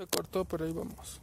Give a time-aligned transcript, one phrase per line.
[0.00, 1.20] Se cortó, pero ahí vamos.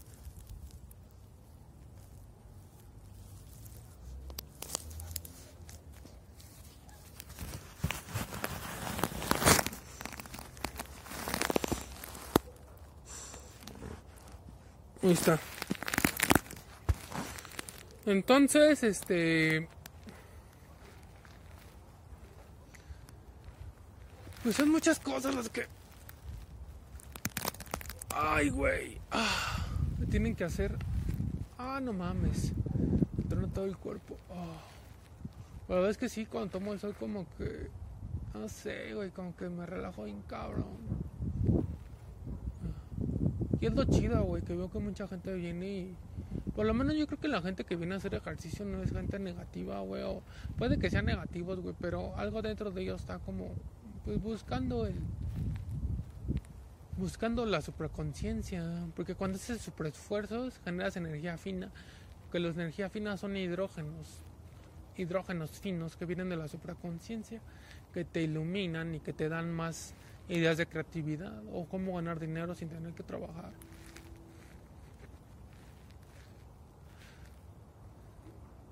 [15.02, 15.40] Ahí está.
[18.06, 19.68] Entonces, este...
[24.44, 25.66] Pues son muchas cosas las que...
[28.30, 29.00] Ay, güey.
[29.10, 29.66] Ah,
[29.98, 30.76] me tienen que hacer...
[31.58, 32.52] Ah, no mames.
[33.18, 34.18] Me truena todo el cuerpo.
[34.30, 34.60] Ah.
[35.70, 37.70] La verdad es que sí, cuando tomo el sol como que...
[38.34, 40.66] No sé, güey, como que me relajo bien cabrón.
[43.62, 45.96] Y es lo chido, güey, que veo que mucha gente viene y...
[46.54, 48.92] Por lo menos yo creo que la gente que viene a hacer ejercicio no es
[48.92, 50.04] gente negativa, güey.
[50.58, 53.56] Puede que sean negativos, güey, pero algo dentro de ellos está como...
[54.04, 54.96] Pues buscando el...
[56.98, 58.64] Buscando la supraconciencia.
[58.96, 61.72] Porque cuando haces superesfuerzos generas energía fina.
[62.32, 64.24] Que las energías finas son hidrógenos.
[64.98, 67.42] Hidrógenos finos que vienen de la supraconciencia.
[67.94, 69.94] Que te iluminan y que te dan más
[70.30, 73.52] ideas de creatividad o cómo ganar dinero sin tener que trabajar.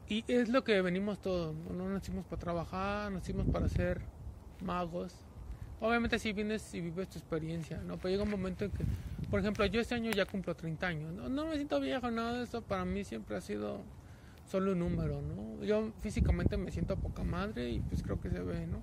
[0.08, 4.02] Y es lo que venimos todos, no nacimos para trabajar, nacimos para ser
[4.62, 5.25] magos.
[5.82, 7.98] Obviamente si vienes y vives tu experiencia, ¿no?
[7.98, 8.86] Pero llega un momento en que,
[9.30, 12.38] por ejemplo, yo este año ya cumplo 30 años, no, no me siento viejo, nada
[12.38, 13.82] de eso, para mí siempre ha sido
[14.50, 15.64] solo un número, ¿no?
[15.64, 18.82] Yo físicamente me siento poca madre y pues creo que se ve, ¿no?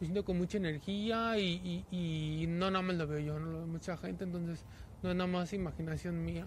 [0.00, 3.66] me siento con mucha energía y, no nada más lo veo yo, no lo veo
[3.66, 4.64] mucha gente, entonces
[5.02, 6.46] no es nada más imaginación mía.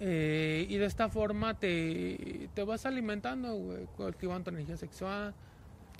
[0.00, 3.56] Eh, y de esta forma te, te vas alimentando,
[3.96, 5.32] cultivando tu energía sexual,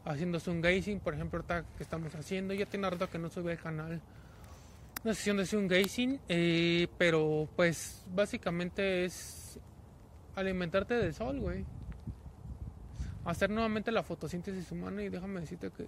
[0.04, 2.54] haciendo gazing, por ejemplo, ahorita que estamos haciendo.
[2.54, 4.00] Ya tiene rato que no sube al canal
[5.04, 9.58] una sesión de un gazing, eh, pero pues básicamente es
[10.36, 11.64] alimentarte del sol, güey.
[13.24, 15.86] Hacer nuevamente la fotosíntesis humana y déjame decirte que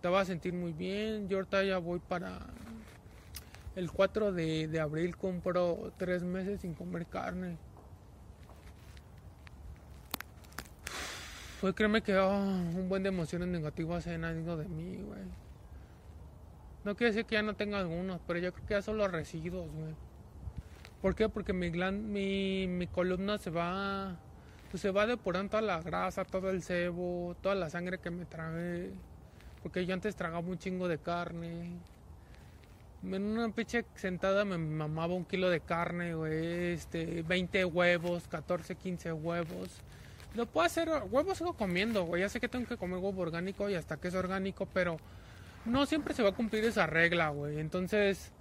[0.00, 1.28] te vas a sentir muy bien.
[1.28, 2.38] Yo ahorita ya voy para
[3.76, 7.56] el 4 de, abril, compro tres meses sin comer carne.
[11.60, 15.22] Pues créeme que oh, un buen de emociones negativas se han ido de mí, güey.
[16.84, 19.12] No quiere decir que ya no tenga algunos, pero yo creo que ya son los
[19.12, 19.94] residuos, güey.
[21.02, 21.28] ¿Por qué?
[21.28, 24.16] Porque mi, mi, mi columna se va,
[24.70, 28.24] pues se va depurando toda la grasa, todo el sebo, toda la sangre que me
[28.24, 28.92] trae
[29.62, 31.78] porque yo antes tragaba un chingo de carne.
[33.02, 36.72] En una pinche sentada me mamaba un kilo de carne, güey.
[36.72, 39.68] Este, 20 huevos, 14, 15 huevos.
[40.34, 42.22] Lo puedo hacer, huevos sigo comiendo, güey.
[42.22, 44.96] Ya sé que tengo que comer huevo orgánico y hasta que es orgánico, pero
[45.64, 47.58] no siempre se va a cumplir esa regla, güey.
[47.58, 48.32] Entonces,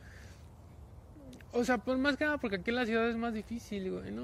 [1.52, 4.12] o sea, pues más que nada porque aquí en la ciudad es más difícil, güey.
[4.12, 4.24] No,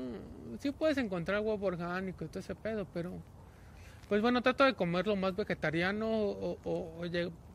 [0.60, 3.14] sí puedes encontrar huevo orgánico y todo ese pedo, pero
[4.10, 7.04] pues bueno, trato de comer lo más vegetariano o, o,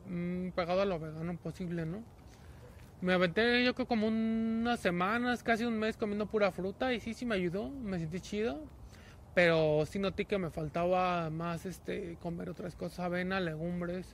[0.07, 2.03] mm, pegado a lo vegano posible, ¿no?
[3.01, 7.13] Me aventé yo creo como unas semanas, casi un mes comiendo pura fruta y sí,
[7.13, 8.63] sí me ayudó, me sentí chido.
[9.33, 14.07] Pero sí noté que me faltaba más este comer otras cosas, avena, legumbres.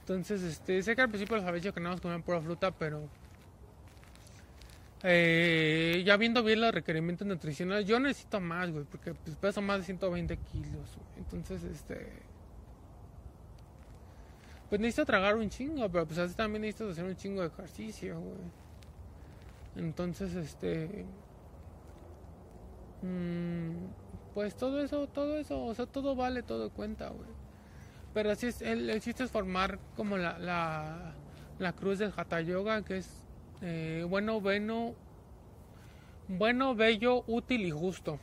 [0.00, 2.70] Entonces, este, sé que al principio los había dicho que nada más comían pura fruta,
[2.72, 3.08] pero
[5.04, 9.78] eh, ya viendo bien los requerimientos nutricionales, yo necesito más, güey, porque pues, peso más
[9.78, 12.08] de 120 kilos, Entonces, este.
[14.68, 18.20] Pues necesito tragar un chingo, pero pues así también necesito hacer un chingo de ejercicio,
[18.20, 18.36] güey.
[19.76, 21.06] Entonces, este.
[23.02, 27.28] Mmm, pues todo eso, todo eso, o sea, todo vale, todo cuenta, güey.
[28.14, 31.14] Pero así es, el, chiste es formar como la, la,
[31.58, 33.08] la cruz del Hatha Yoga, que es
[33.62, 34.94] eh, bueno, bueno,
[36.28, 38.18] bueno, bello, útil y justo.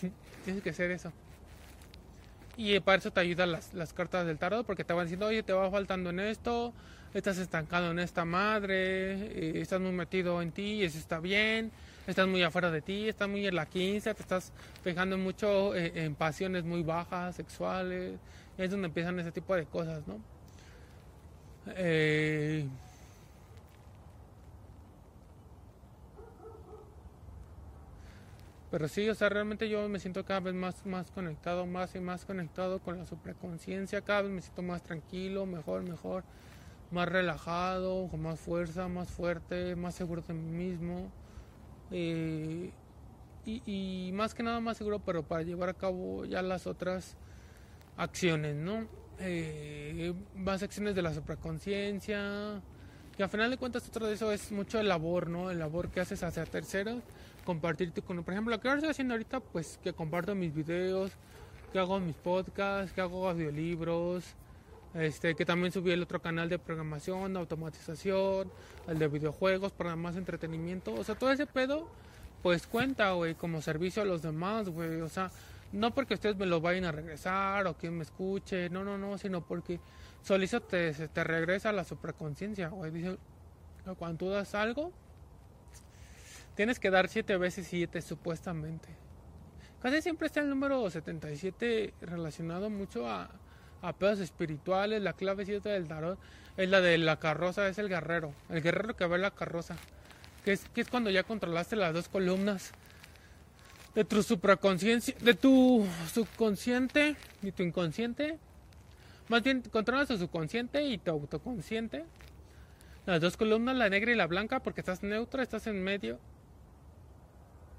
[0.44, 1.12] Tienes que ser eso.
[2.56, 5.42] Y para eso te ayudan las, las, cartas del tarot, porque te van diciendo, oye,
[5.42, 6.72] te va faltando en esto,
[7.14, 11.70] estás estancado en esta madre, eh, estás muy metido en ti, y eso está bien,
[12.08, 14.52] estás muy afuera de ti, estás muy en la 15, te estás
[14.82, 18.18] fijando mucho eh, en pasiones muy bajas, sexuales,
[18.56, 20.18] es donde empiezan ese tipo de cosas, ¿no?
[21.76, 22.66] Eh,
[28.70, 32.00] Pero sí, o sea, realmente yo me siento cada vez más, más conectado, más y
[32.00, 36.22] más conectado con la supraconciencia, cada vez me siento más tranquilo, mejor, mejor,
[36.90, 41.10] más relajado, con más fuerza, más fuerte, más seguro de mí mismo.
[41.90, 42.70] Eh,
[43.46, 47.16] y, más que nada más seguro, pero para llevar a cabo ya las otras
[47.96, 48.86] acciones, ¿no?
[49.20, 52.60] Eh, más acciones de la supraconciencia,
[53.16, 55.50] Que al final de cuentas otro de eso es mucho el labor, ¿no?
[55.50, 57.02] El labor que haces hacia terceros,
[57.44, 58.22] compartirte con...
[58.22, 61.12] Por ejemplo, lo que estoy haciendo ahorita, pues que comparto mis videos,
[61.72, 64.24] que hago mis podcasts, que hago audiolibros,
[64.94, 68.50] este, que también subí el otro canal de programación, automatización,
[68.86, 70.94] el de videojuegos para más entretenimiento.
[70.94, 71.88] O sea, todo ese pedo,
[72.42, 75.00] pues cuenta, güey, como servicio a los demás, güey.
[75.00, 75.30] O sea,
[75.72, 79.18] no porque ustedes me lo vayan a regresar o quien me escuche, no, no, no,
[79.18, 79.80] sino porque
[80.22, 82.90] solito te, te regresa la superconciencia, güey.
[82.90, 83.18] Dice,
[83.98, 84.92] cuando tú das algo,
[86.54, 88.88] tienes que dar siete veces siete, supuestamente.
[89.80, 93.30] Casi siempre está el número 77 relacionado mucho a
[93.82, 96.18] a pedos espirituales, la clave del tarot
[96.56, 99.76] es la de la carroza, es el guerrero, el guerrero que ve la carroza,
[100.44, 102.72] que es, que es cuando ya controlaste las dos columnas
[103.94, 108.38] de tu supraconsciencia, de tu subconsciente y tu inconsciente,
[109.28, 112.04] más bien controlas tu subconsciente y tu autoconsciente,
[113.06, 116.18] las dos columnas, la negra y la blanca, porque estás neutra, estás en medio.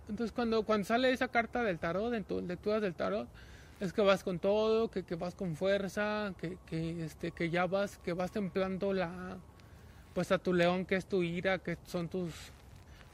[0.07, 3.28] Entonces cuando, cuando sale esa carta del tarot, en tu lectura del tarot,
[3.80, 7.66] es que vas con todo, que, que vas con fuerza, que, que, este, que ya
[7.66, 9.38] vas, que vas templando la,
[10.14, 12.34] pues a tu león, que es tu ira, que son tus,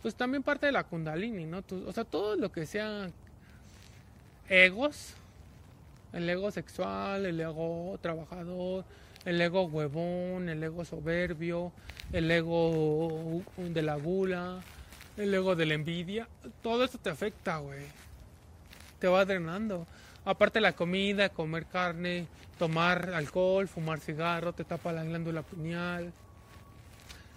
[0.02, 1.64] pues también parte de la kundalini, ¿no?
[1.88, 3.10] o sea, todo lo que sea
[4.50, 5.14] egos,
[6.14, 8.86] el ego sexual, el ego trabajador,
[9.26, 11.72] el ego huevón, el ego soberbio,
[12.14, 14.62] el ego de la gula,
[15.18, 16.28] el ego de la envidia,
[16.62, 17.86] todo eso te afecta, güey.
[19.00, 19.86] Te va drenando.
[20.25, 22.27] Aparte la comida, comer carne,
[22.57, 26.12] tomar alcohol, fumar cigarro, te tapa la glándula pineal.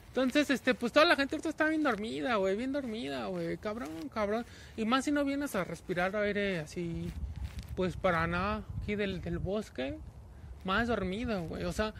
[0.09, 4.45] Entonces, este, pues toda la gente está bien dormida, güey, bien dormida, güey, cabrón, cabrón.
[4.77, 7.11] Y más si no vienes a respirar aire así,
[7.77, 9.99] pues para nada, aquí del, del bosque,
[10.65, 11.65] más dormido, güey.
[11.65, 11.95] O sea,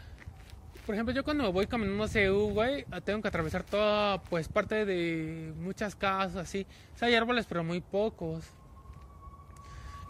[0.89, 4.47] por ejemplo, yo cuando me voy caminando a CEU, güey, tengo que atravesar toda, pues,
[4.47, 6.65] parte de muchas casas, así.
[6.95, 8.43] O sea, hay árboles, pero muy pocos.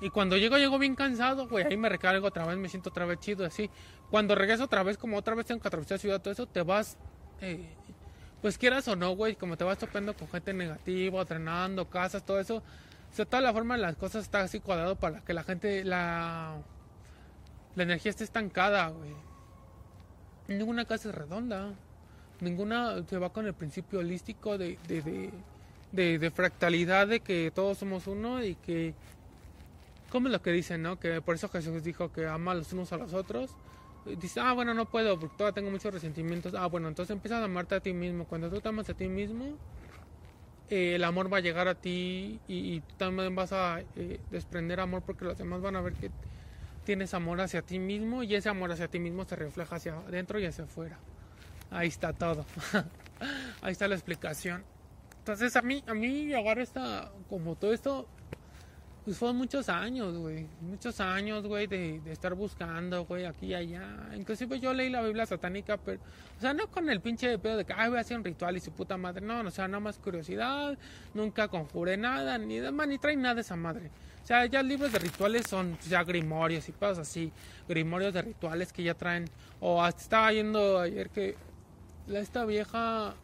[0.01, 1.65] Y cuando llego, llego bien cansado, güey.
[1.65, 3.69] Ahí me recargo otra vez, me siento otra vez chido, así.
[4.09, 6.61] Cuando regreso otra vez, como otra vez tengo que atravesar la ciudad, todo eso, te
[6.61, 6.97] vas.
[7.41, 7.67] Eh,
[8.41, 12.39] pues quieras o no, güey, como te vas topando con gente negativa, entrenando, casas, todo
[12.39, 12.57] eso.
[12.57, 16.57] O sea, toda la forma las cosas está así cuadrado para que la gente, la.
[17.75, 19.13] La energía esté estancada, güey.
[20.47, 21.73] Ninguna casa es redonda.
[22.39, 25.31] Ninguna se va con el principio holístico de, de,
[25.91, 28.95] de, de fractalidad de que todos somos uno y que
[30.09, 30.99] como lo que dicen, ¿no?
[30.99, 33.51] Que por eso Jesús dijo que ama los unos a los otros.
[34.05, 36.53] Dice, ah, bueno, no puedo porque todavía tengo muchos resentimientos.
[36.55, 38.25] Ah, bueno, entonces empiezas a amarte a ti mismo.
[38.25, 39.57] Cuando tú te amas a ti mismo,
[40.69, 44.79] eh, el amor va a llegar a ti y, tú también vas a eh, desprender
[44.79, 46.11] amor porque los demás van a ver que
[46.85, 50.39] tienes amor hacia ti mismo y ese amor hacia ti mismo se refleja hacia adentro
[50.39, 50.97] y hacia afuera.
[51.71, 52.45] Ahí está todo.
[53.61, 54.63] Ahí está la explicación.
[55.19, 58.07] Entonces a mí, a mí llegar esta, como todo esto,
[59.09, 60.45] pues fueron muchos años, güey.
[60.61, 64.07] Muchos años, güey, de, de, estar buscando, güey, aquí y allá.
[64.15, 65.99] Inclusive yo leí la Biblia satánica, pero...
[66.37, 68.55] O sea, no con el pinche pedo de que, ay, voy a hacer un ritual
[68.55, 69.25] y su puta madre.
[69.25, 70.77] No, o sea, nada más curiosidad.
[71.15, 73.89] Nunca conjuré nada, ni demás, ni trae nada de esa madre.
[74.23, 77.31] O sea, ya libros de rituales son ya grimorios y cosas así.
[77.67, 79.25] Grimorios de rituales que ya traen...
[79.59, 81.35] O hasta estaba yendo ayer que...
[82.13, 83.15] Esta vieja...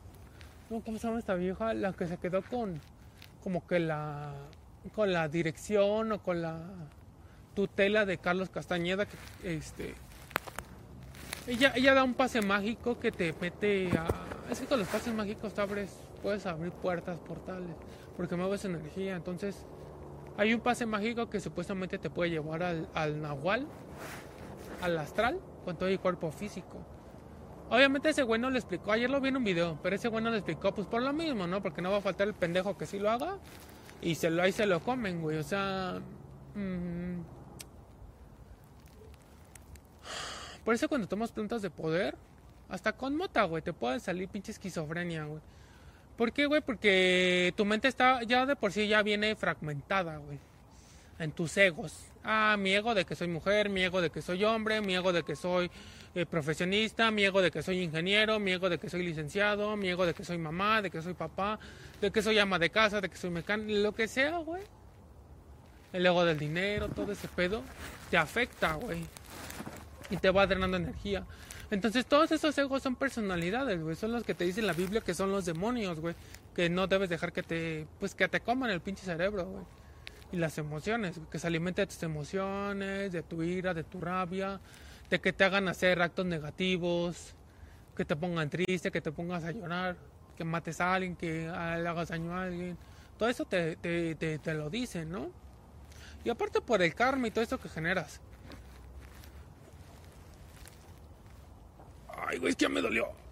[0.67, 1.75] ¿Cómo se llama esta vieja?
[1.75, 2.81] La que se quedó con...
[3.43, 4.33] Como que la
[4.94, 6.60] con la dirección o con la
[7.54, 9.96] tutela de Carlos Castañeda que este
[11.48, 14.08] ella, ella da un pase mágico que te mete a
[14.51, 17.75] es que con los pases mágicos te abres puedes abrir puertas portales
[18.18, 19.15] porque mueves energía.
[19.15, 19.65] Entonces
[20.38, 23.68] hay un pase mágico que supuestamente te puede llevar al, al nahual
[24.82, 26.77] al astral con todo el cuerpo físico.
[27.70, 30.24] Obviamente ese güey no le explicó, ayer lo vi en un video, pero ese güey
[30.24, 31.63] no le explicó, pues por lo mismo, ¿no?
[31.63, 33.39] Porque no va a faltar el pendejo que sí lo haga
[34.01, 35.37] y se lo, ahí se lo comen, güey.
[35.37, 36.01] O sea...
[36.55, 37.21] Mmm,
[40.63, 42.17] por eso cuando tomas plantas de poder,
[42.69, 45.41] hasta con mota, güey, te puede salir pinche esquizofrenia, güey.
[46.17, 46.61] ¿Por qué, güey?
[46.61, 50.39] Porque tu mente está ya de por sí ya viene fragmentada, güey.
[51.19, 52.05] En tus egos.
[52.27, 55.13] Ah, mi ego de que soy mujer, mi ego de que soy hombre, mi ego
[55.13, 55.70] de que soy
[56.15, 59.89] eh, profesionista, mi ego de que soy ingeniero, mi ego de que soy licenciado, mi
[59.89, 61.60] ego de que soy mamá, de que soy papá,
[62.01, 64.63] de que soy ama de casa, de que soy mecánico, lo que sea, güey.
[65.94, 67.62] El ego del dinero, todo ese pedo,
[68.10, 69.05] te afecta, güey.
[70.10, 71.24] Y te va drenando energía.
[71.70, 73.96] Entonces todos esos egos son personalidades, güey.
[73.96, 76.15] Son los que te dicen la Biblia que son los demonios, güey.
[76.55, 79.65] Que no debes dejar que te, pues que te coman el pinche cerebro, güey.
[80.32, 84.60] Y las emociones, que se alimente de tus emociones, de tu ira, de tu rabia,
[85.10, 87.36] de que te hagan hacer actos negativos,
[87.96, 89.96] que te pongan triste, que te pongas a llorar,
[90.36, 92.77] que mates a alguien, que le hagas daño a alguien.
[93.17, 95.29] Todo eso te, te, te, te lo dicen, ¿no?
[96.24, 98.20] Y aparte por el karma y todo eso que generas.
[102.10, 103.25] Ay, güey, es que ya me dolió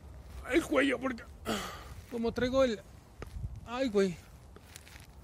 [0.52, 1.24] el cuello porque...
[2.12, 2.80] Como traigo el...
[3.66, 4.16] Ay, güey.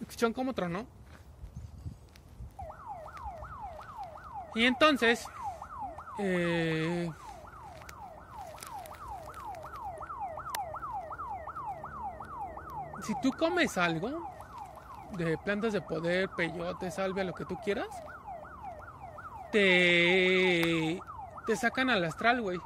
[0.02, 0.88] ¿Escuchan cómo tronó?
[4.60, 5.26] Y entonces...
[6.18, 7.10] Eh...
[13.04, 14.22] Si tú comes algo
[15.14, 17.88] de plantas de poder, peyote, salvia, lo que tú quieras,
[19.54, 21.00] te,
[21.48, 22.60] te sacan al astral, güey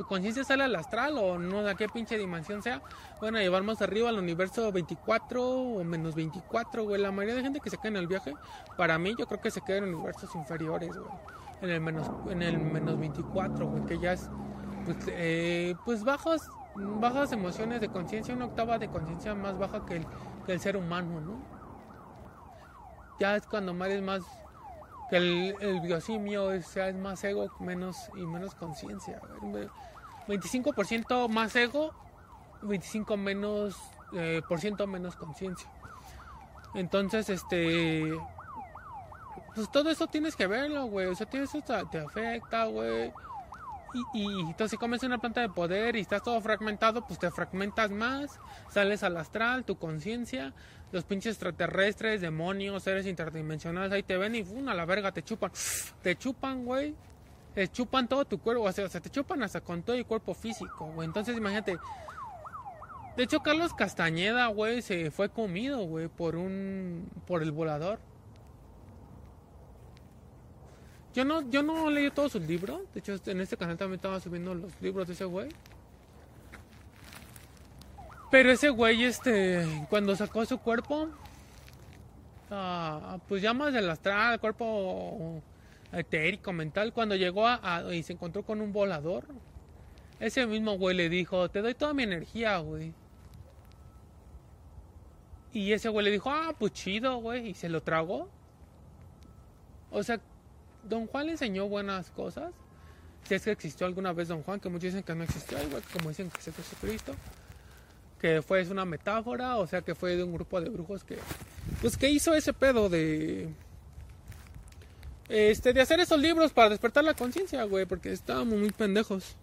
[0.00, 2.80] tu conciencia sale al astral o no de qué pinche dimensión sea,
[3.20, 7.02] van a llevar más arriba al universo 24 o menos 24, güey.
[7.02, 8.32] La mayoría de gente que se queda en el viaje,
[8.78, 11.10] para mí yo creo que se queda en universos inferiores, güey.
[11.60, 14.30] En el menos, en el menos 24, güey, que ya es,
[14.86, 19.96] pues, eh, pues bajas, bajas emociones de conciencia, una octava de conciencia más baja que
[19.96, 20.06] el,
[20.46, 21.34] que el ser humano, ¿no?
[23.20, 24.22] Ya es cuando más es más
[25.10, 29.20] el, el biosimio es, es más ego menos y menos conciencia.
[30.28, 31.92] 25% más ego,
[32.62, 33.76] 25 menos
[34.12, 35.70] eh, por ciento menos conciencia.
[36.74, 38.16] Entonces, este
[39.54, 41.06] pues todo eso tienes que verlo, güey.
[41.06, 43.12] O sea, eso te afecta, güey.
[43.92, 47.30] Y, y, entonces si comes una planta de poder y estás todo fragmentado, pues te
[47.30, 48.38] fragmentas más,
[48.70, 50.52] sales al astral, tu conciencia,
[50.92, 54.68] los pinches extraterrestres, demonios, seres interdimensionales, ahí te ven y ¡fum!
[54.68, 55.50] a la verga te chupan.
[56.02, 56.94] Te chupan, güey.
[57.54, 60.86] Te chupan todo tu cuerpo, o sea, te chupan hasta con todo el cuerpo físico,
[60.94, 61.06] güey.
[61.06, 61.78] Entonces imagínate.
[63.16, 67.10] De hecho, Carlos Castañeda, güey, se fue comido, güey, por un.
[67.26, 67.98] por el volador.
[71.14, 72.82] Yo no, yo no leí todos sus libros.
[72.94, 75.48] De hecho, en este canal también estaba subiendo los libros de ese güey.
[78.30, 81.08] Pero ese güey, este, cuando sacó su cuerpo,
[82.50, 85.42] ah, pues ya más del astral, cuerpo
[85.92, 89.24] etérico, mental, cuando llegó a, y se encontró con un volador,
[90.20, 92.94] ese mismo güey le dijo, te doy toda mi energía, güey.
[95.52, 98.28] Y ese güey le dijo, ah, pues chido, güey, y se lo tragó.
[99.90, 100.20] O sea,
[100.88, 102.52] Don Juan le enseñó buenas cosas.
[103.28, 105.82] Si es que existió alguna vez Don Juan, que muchos dicen que no existió, igual
[105.92, 107.14] como dicen que es Jesucristo.
[108.20, 111.18] Que fue una metáfora, o sea que fue de un grupo de brujos que.
[111.80, 113.48] Pues que hizo ese pedo de.
[115.28, 119.36] Este, de hacer esos libros para despertar la conciencia, güey, porque estábamos muy pendejos.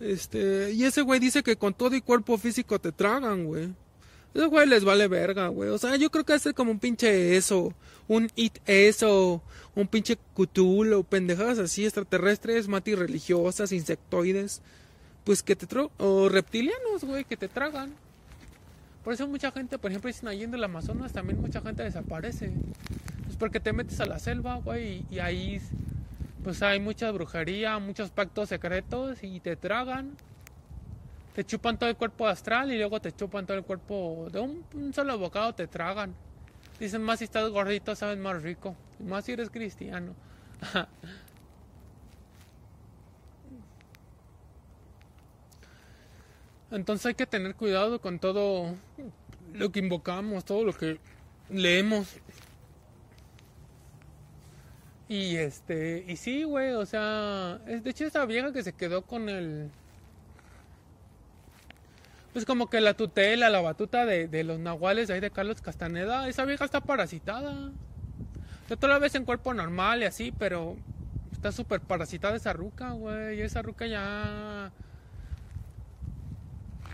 [0.00, 3.72] Este, y ese güey dice que con todo y cuerpo físico te tragan, güey.
[4.34, 5.70] Esos güey les vale verga, güey.
[5.70, 7.74] O sea, yo creo que hace como un pinche eso,
[8.08, 9.42] un it eso,
[9.74, 14.62] un pinche cutulo, pendejadas así, extraterrestres, mati religiosas, insectoides.
[15.24, 17.94] Pues que te tragan, o reptilianos, güey, que te tragan.
[19.04, 22.52] Por eso mucha gente, por ejemplo, dicen ahí en el Amazonas también mucha gente desaparece.
[23.24, 25.60] Pues porque te metes a la selva, güey, y ahí
[26.42, 30.16] pues hay mucha brujería, muchos pactos secretos y te tragan
[31.34, 34.92] te chupan todo el cuerpo astral y luego te chupan todo el cuerpo de un,
[34.92, 36.14] solo bocado te tragan.
[36.78, 40.14] Dicen más si estás gordito sabes más rico, más si eres cristiano.
[46.70, 48.74] Entonces hay que tener cuidado con todo
[49.52, 50.98] lo que invocamos, todo lo que
[51.50, 52.16] leemos.
[55.08, 59.28] Y este, y sí, güey, o sea, de hecho esa vieja que se quedó con
[59.28, 59.70] el
[62.32, 66.28] pues como que la tutela, la batuta de, los nahuales de ahí de Carlos Castaneda,
[66.28, 67.70] esa vieja está parasitada.
[68.70, 70.76] Yo toda la vez en cuerpo normal y así, pero
[71.32, 73.42] está súper parasitada esa ruca, güey.
[73.42, 74.72] Esa ruca ya...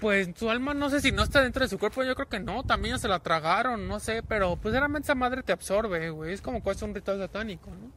[0.00, 2.38] Pues su alma no sé si no está dentro de su cuerpo, yo creo que
[2.38, 6.10] no, también ya se la tragaron, no sé, pero pues realmente esa madre te absorbe,
[6.10, 6.32] güey.
[6.32, 7.90] Es como cuesta un ritual satánico, ¿no?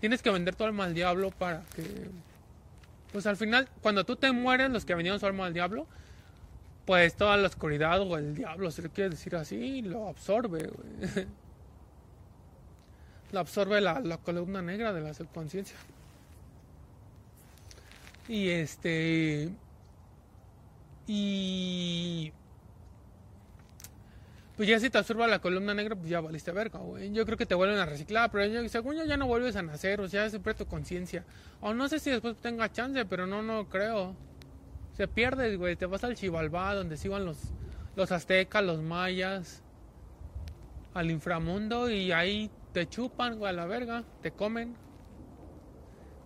[0.00, 2.10] Tienes que vender tu alma al diablo para que...
[3.12, 5.86] Pues al final, cuando tú te mueres, los que vendieron su alma al diablo,
[6.90, 10.68] pues toda la oscuridad o el diablo, si le quieres decir así, lo absorbe.
[13.30, 15.76] Lo absorbe la, la columna negra de la subconsciencia.
[18.26, 19.50] Y este.
[21.06, 22.32] Y.
[24.56, 27.12] Pues ya si te absorba la columna negra, pues ya valiste verga, güey.
[27.12, 29.62] Yo creo que te vuelven a reciclar, pero yo, según yo ya no vuelves a
[29.62, 31.24] nacer, o sea, siempre tu conciencia.
[31.60, 34.16] O no sé si después tenga chance, pero no, no creo
[35.00, 35.76] te pierdes, güey.
[35.76, 37.38] Te vas al Chivalbá, donde se iban los,
[37.96, 39.62] los aztecas, los mayas,
[40.92, 44.74] al inframundo y ahí te chupan, güey, a la verga, te comen.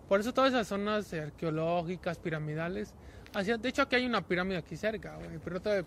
[0.09, 2.93] Por eso todas esas zonas arqueológicas, piramidales,
[3.33, 5.39] Hacia, de hecho, aquí hay una pirámide aquí cerca, güey.
[5.41, 5.85] Pero te,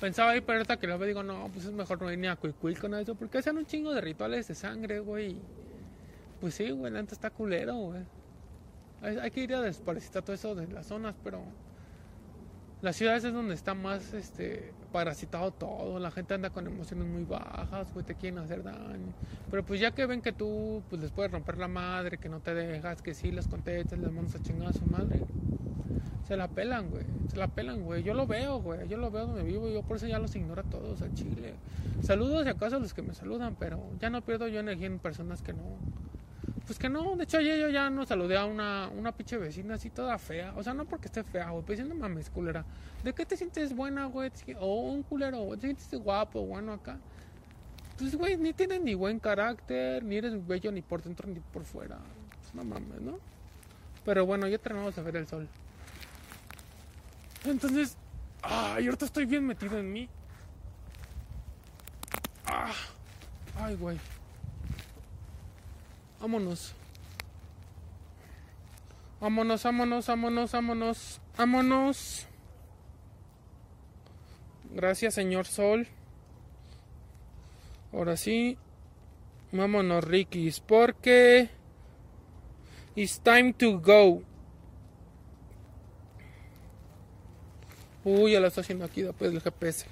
[0.00, 2.36] pensaba ir, pero ahorita que lo digo, no, pues es mejor no ir ni a
[2.36, 3.16] Cuicuil con eso.
[3.16, 5.36] Porque hacen un chingo de rituales de sangre, güey.
[6.40, 8.02] Pues sí, güey, neta está culero, güey.
[9.02, 11.42] Hay, que ir a desparasitar todo eso de las zonas, pero
[12.84, 17.24] las ciudades es donde está más este parasitado todo, la gente anda con emociones muy
[17.24, 19.14] bajas, güey, te quieren hacer daño.
[19.50, 22.40] Pero pues ya que ven que tú pues les puedes romper la madre, que no
[22.40, 25.22] te dejas, que sí les contestas, les mandas a chingar a su madre.
[26.28, 27.04] Se la pelan, güey.
[27.28, 28.02] Se la pelan, güey.
[28.02, 28.86] Yo lo veo, güey.
[28.88, 29.68] Yo lo veo donde vivo.
[29.68, 31.54] Yo por eso ya los ignoro a todos a Chile.
[32.02, 34.98] Saludos si acaso a los que me saludan, pero ya no pierdo yo energía en
[34.98, 35.62] personas que no,
[36.66, 39.74] pues que no, de hecho ayer yo ya no saludé a una, una pinche vecina
[39.74, 40.54] así toda fea.
[40.56, 42.64] O sea, no porque esté fea, güey, pero diciendo mames, culera.
[43.02, 44.30] ¿De qué te sientes buena, güey?
[44.58, 46.98] O un culero, ¿te sientes guapo, bueno acá?
[47.98, 51.64] Pues, güey, ni tienes ni buen carácter, ni eres bello ni por dentro ni por
[51.64, 51.98] fuera.
[52.40, 53.18] Pues no mames, ¿no?
[54.04, 55.48] Pero bueno, ya terminamos de ver el sol.
[57.44, 57.96] Entonces,
[58.42, 60.08] ay, ahorita estoy bien metido en mí.
[62.46, 62.72] Ah,
[63.56, 63.98] ay, güey.
[66.24, 66.72] Vámonos.
[69.20, 72.26] Vámonos, vámonos, vámonos, vámonos, vámonos.
[74.72, 75.86] Gracias, señor Sol.
[77.92, 78.56] Ahora sí.
[79.52, 81.50] Vámonos, Rikis, porque
[82.96, 84.22] it's time to go.
[88.02, 89.84] Uy, ya lo está haciendo aquí después del GPS.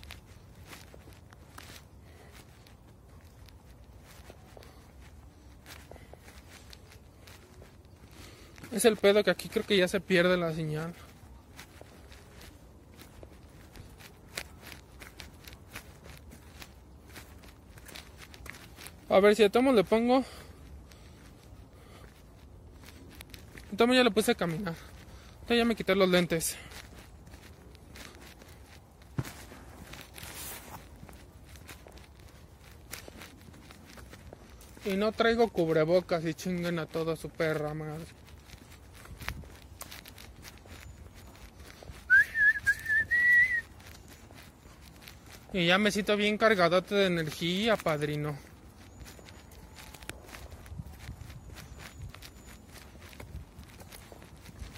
[8.72, 10.94] Es el pedo que aquí creo que ya se pierde la señal.
[19.10, 20.24] A ver si a Tomo le pongo.
[23.76, 24.74] Tomo ya le puse a caminar.
[25.34, 26.56] Entonces ya me quité los lentes.
[34.86, 38.21] Y no traigo cubrebocas y chinguen a toda su perra madre.
[45.52, 48.38] Y ya me siento bien cargadote de energía, padrino.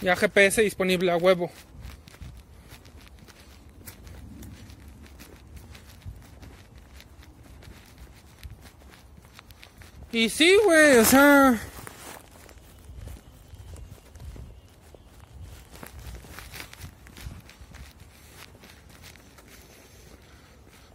[0.01, 1.51] Ya GPS disponible a huevo.
[10.13, 11.61] Y sí, güey, o sea...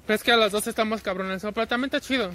[0.10, 2.32] Es que a las dos estamos cabrones, pero también está chido.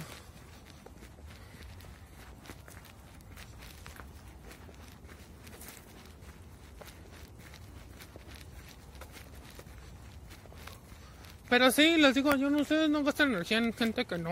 [11.49, 14.31] Pero sí, les digo, yo no sé, no gastan energía en gente que no,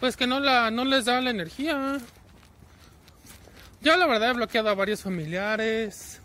[0.00, 1.98] pues que no la, no les da la energía.
[3.82, 6.20] Yo la verdad he bloqueado a varios familiares,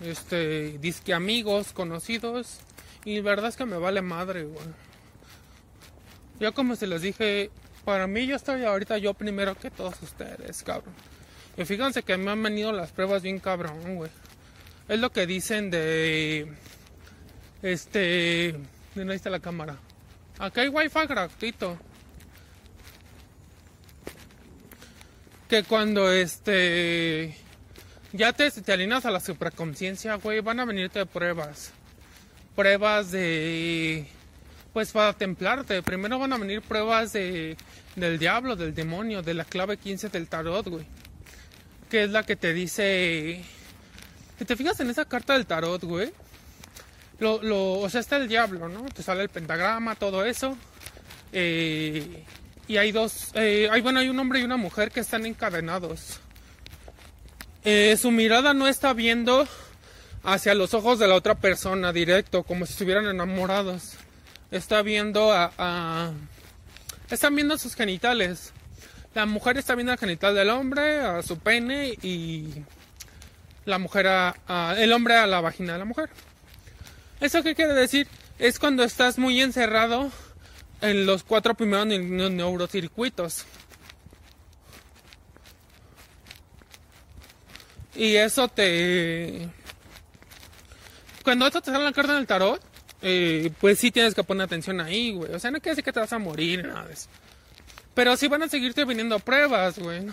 [0.00, 2.60] este, disque amigos, conocidos,
[3.04, 4.89] y la verdad es que me vale madre, güey.
[6.40, 7.50] Ya como se les dije,
[7.84, 10.94] para mí yo estoy ahorita yo primero que todos ustedes, cabrón.
[11.56, 14.10] Y fíjense que me han venido las pruebas bien cabrón, güey.
[14.88, 16.50] Es lo que dicen de...
[17.62, 18.58] Este...
[18.94, 19.76] ¿Dónde está la cámara?
[20.38, 21.78] Acá hay wifi gratuito.
[25.46, 27.36] Que cuando este...
[28.12, 31.72] Ya te, te alineas a la supraconciencia, güey, van a venirte pruebas.
[32.56, 34.08] Pruebas de
[34.72, 35.82] pues para templarte.
[35.82, 37.56] Primero van a venir pruebas de,
[37.96, 40.86] del diablo, del demonio, de la clave 15 del tarot, güey.
[41.88, 43.44] Que es la que te dice...
[44.38, 46.12] Si te fijas en esa carta del tarot, güey.
[47.18, 48.84] Lo, lo, o sea, está el diablo, ¿no?
[48.86, 50.56] Te sale el pentagrama, todo eso.
[51.32, 52.24] Eh,
[52.68, 53.30] y hay dos...
[53.34, 56.20] Eh, hay, bueno, hay un hombre y una mujer que están encadenados.
[57.64, 59.46] Eh, su mirada no está viendo
[60.22, 63.98] hacia los ojos de la otra persona directo, como si estuvieran enamorados
[64.50, 66.12] está viendo a,
[67.10, 68.52] están viendo sus genitales.
[69.14, 72.64] La mujer está viendo el genital del hombre, a su pene y
[73.64, 76.10] la mujer a, el hombre a la vagina de la mujer.
[77.20, 78.08] ¿Eso qué quiere decir?
[78.38, 80.10] Es cuando estás muy encerrado
[80.80, 83.44] en los cuatro primeros neurocircuitos.
[87.94, 89.48] Y eso te...
[91.22, 92.69] Cuando esto te sale en la carta del tarot,
[93.02, 95.32] eh, pues sí tienes que poner atención ahí, güey.
[95.32, 97.08] O sea, no quiere decir que te vas a morir, nada de eso.
[97.94, 100.06] Pero sí van a seguirte viniendo pruebas, güey.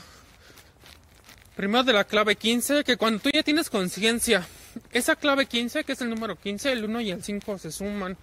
[1.55, 4.45] Primero de la clave 15, que cuando tú ya tienes conciencia
[4.91, 8.17] esa clave 15, que es el número 15, el 1 y el 5 se suman.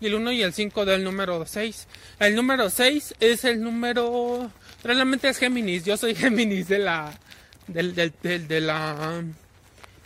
[0.00, 1.86] Y el 1 y el 5 del número 6.
[2.20, 4.50] El número 6 es el número...
[4.82, 5.84] Realmente es Géminis.
[5.84, 7.18] Yo soy Géminis de la...
[7.66, 9.22] Del, del, de la...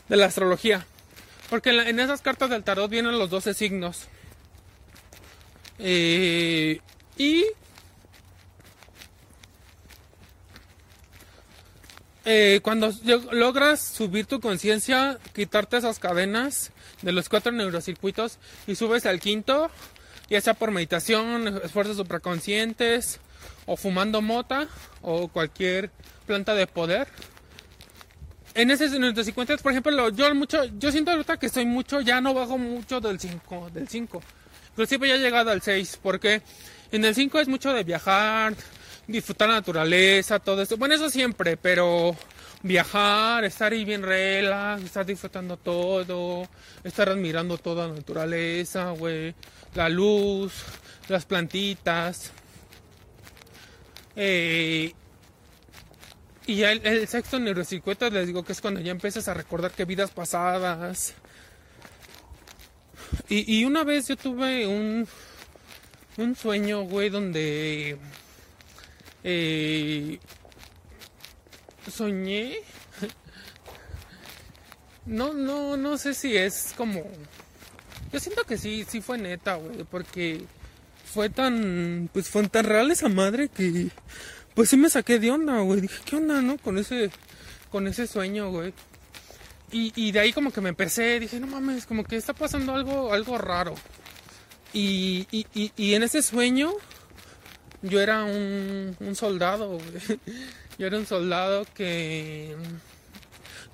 [0.08, 0.86] De la astrología.
[1.48, 4.08] Porque en, esas cartas del tarot vienen los 12 signos.
[5.78, 6.80] Eh,
[7.16, 7.44] y
[12.30, 12.92] Eh, cuando
[13.32, 19.70] logras subir tu conciencia, quitarte esas cadenas de los cuatro neurocircuitos y subes al quinto,
[20.28, 23.18] ya sea por meditación, esfuerzos supraconscientes,
[23.64, 24.68] o fumando mota,
[25.00, 25.90] o cualquier
[26.26, 27.08] planta de poder.
[28.58, 32.34] En ese neurocircuito, por ejemplo, yo mucho, yo siento ahorita que estoy mucho, ya no
[32.34, 34.20] bajo mucho del 5, del 5.
[34.70, 36.42] Inclusive ya he llegado al 6, porque
[36.90, 38.56] en el 5 es mucho de viajar,
[39.06, 40.76] disfrutar la naturaleza, todo eso.
[40.76, 42.16] Bueno, eso siempre, pero
[42.64, 46.48] viajar, estar ahí bien relax, estar disfrutando todo,
[46.82, 49.36] estar admirando toda la naturaleza, güey,
[49.76, 50.52] la luz,
[51.06, 52.32] las plantitas.
[54.16, 54.92] Eh,
[56.48, 59.84] y ya el, sexto neurocircuito les digo que es cuando ya empiezas a recordar que
[59.84, 61.12] vidas pasadas.
[63.28, 65.06] Y, y una vez yo tuve un,
[66.16, 67.98] un sueño, güey, donde
[69.24, 70.18] eh,
[71.94, 72.61] soñé.
[75.04, 77.02] No, no, no sé si es como.
[78.11, 80.46] Yo siento que sí, sí fue neta, güey, porque
[81.12, 83.88] fue tan, pues fue tan real esa madre que,
[84.58, 85.82] pues sí me saqué de onda, güey.
[85.82, 86.58] Dije, ¿qué onda, no?
[86.58, 87.12] Con ese,
[87.70, 88.74] con ese sueño, güey.
[89.70, 92.74] Y, y de ahí como que me empecé, dije, no mames, como que está pasando
[92.74, 93.76] algo, algo raro.
[94.72, 96.72] Y, y, y, en ese sueño,
[97.82, 100.18] yo era un, un soldado, güey.
[100.76, 102.56] Yo era un soldado que,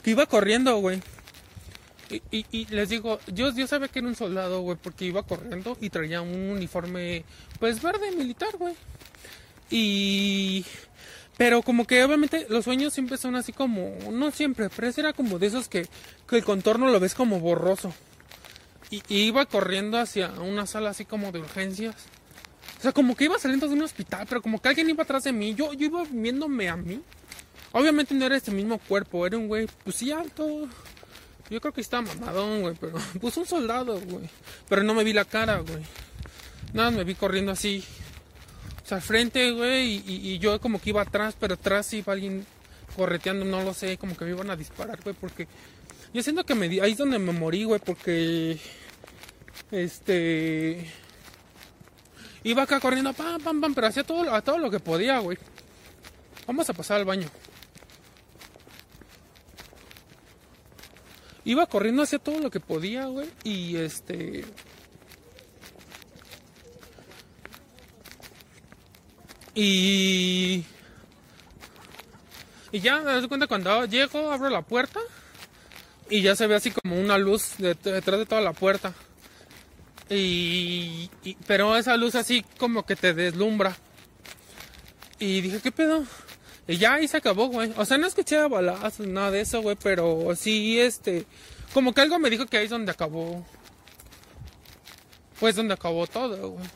[0.02, 1.00] que iba corriendo, güey.
[2.10, 5.78] Y, y, les digo, yo, yo sabía que era un soldado, güey, porque iba corriendo
[5.80, 7.24] y traía un uniforme,
[7.58, 8.74] pues verde militar, güey.
[9.70, 10.64] Y.
[11.37, 13.96] Pero como que obviamente los sueños siempre son así como.
[14.12, 15.87] No siempre, pero ese era como de esos que,
[16.31, 17.92] el contorno lo ves como borroso.
[18.90, 21.96] Y, y iba corriendo hacia una sala así como de urgencias.
[22.79, 25.24] O sea, como que iba saliendo de un hospital, pero como que alguien iba atrás
[25.24, 25.55] de mí.
[25.55, 27.00] Yo, yo iba viéndome a mí.
[27.72, 30.68] Obviamente no era este mismo cuerpo, era un güey, pues sí, alto.
[31.50, 34.29] Yo creo que estaba mamadón, güey, pero pues un soldado, güey.
[34.68, 35.83] Pero no me vi la cara, güey.
[36.72, 37.85] Nada, me vi corriendo así.
[38.84, 42.12] O sea, al frente, güey, y, y, yo como que iba atrás, pero atrás iba
[42.12, 42.44] alguien
[42.96, 45.48] correteando, no lo sé, como que me iban a disparar, güey, porque
[46.12, 48.58] yo siento que me ahí es donde me morí, güey, porque
[49.70, 50.86] este
[52.44, 55.38] Iba acá corriendo, pam, pam, pam, pero hacía todo, a todo lo que podía, güey.
[56.46, 57.26] Vamos a pasar al baño.
[61.46, 63.30] Iba corriendo hacia todo lo que podía, güey.
[63.44, 64.44] Y este.
[69.54, 70.64] Y.
[72.72, 75.00] Y ya, me das cuenta cuando llego, abro la puerta.
[76.10, 78.92] Y ya se ve así como una luz detrás de toda la puerta.
[80.10, 81.08] Y,
[81.46, 83.76] pero esa luz así como que te deslumbra.
[85.18, 86.04] Y dije, ¿qué pedo?
[86.66, 87.72] Y ya ahí se acabó, güey.
[87.76, 91.26] O sea, no escuché balazos, nada de eso, güey, pero sí, este,
[91.72, 93.46] como que algo me dijo que ahí es donde acabó.
[95.40, 96.66] Pues donde acabó todo, güey.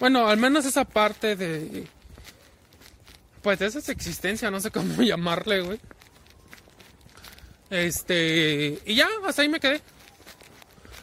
[0.00, 1.86] Bueno, al menos esa parte de...
[3.42, 5.78] Pues de esa existencia, no sé cómo llamarle, güey.
[7.68, 8.80] Este...
[8.86, 9.82] Y ya, hasta ahí me quedé.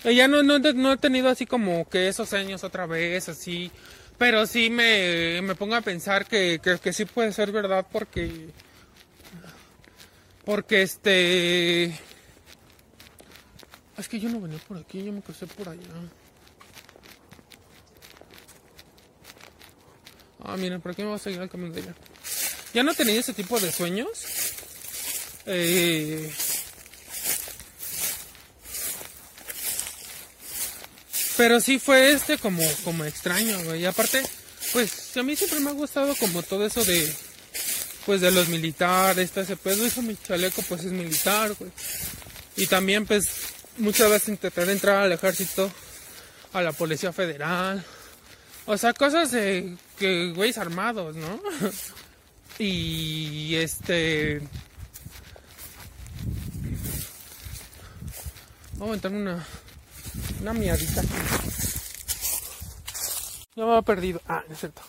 [0.04, 3.72] Ya no, no, he tenido así como que esos años otra vez, así.
[4.18, 8.50] Pero sí me, me pongo a pensar que, que, sí puede ser verdad porque...
[10.44, 11.86] Porque este...
[13.98, 15.82] Es que yo no venía por aquí, yo me crucé por allá.
[20.48, 21.94] Ah, miren, por aquí me voy a seguir el camino de allá.
[22.74, 24.26] Ya no tenido ese tipo de sueños.
[25.46, 26.32] Eh,
[31.38, 33.82] Pero sí fue este como, como extraño, güey.
[33.82, 34.24] Y aparte,
[34.74, 37.14] pues a mí siempre me ha gustado como todo eso de,
[38.08, 39.86] pues de los militares, este, ese pedo.
[39.86, 41.72] Eso mi chaleco pues es militar, güey.
[42.56, 43.30] Y también pues
[43.78, 45.72] muchas veces intenté entrar al ejército,
[46.54, 47.86] a la policía federal.
[48.68, 51.40] O sea, cosas de que güeyes armados, ¿no?
[52.60, 54.42] y este...
[58.74, 59.46] Vamos a meterme una
[60.42, 61.02] una miadita.
[63.56, 64.22] Ya me ha perdido.
[64.28, 64.82] Ah, es cierto.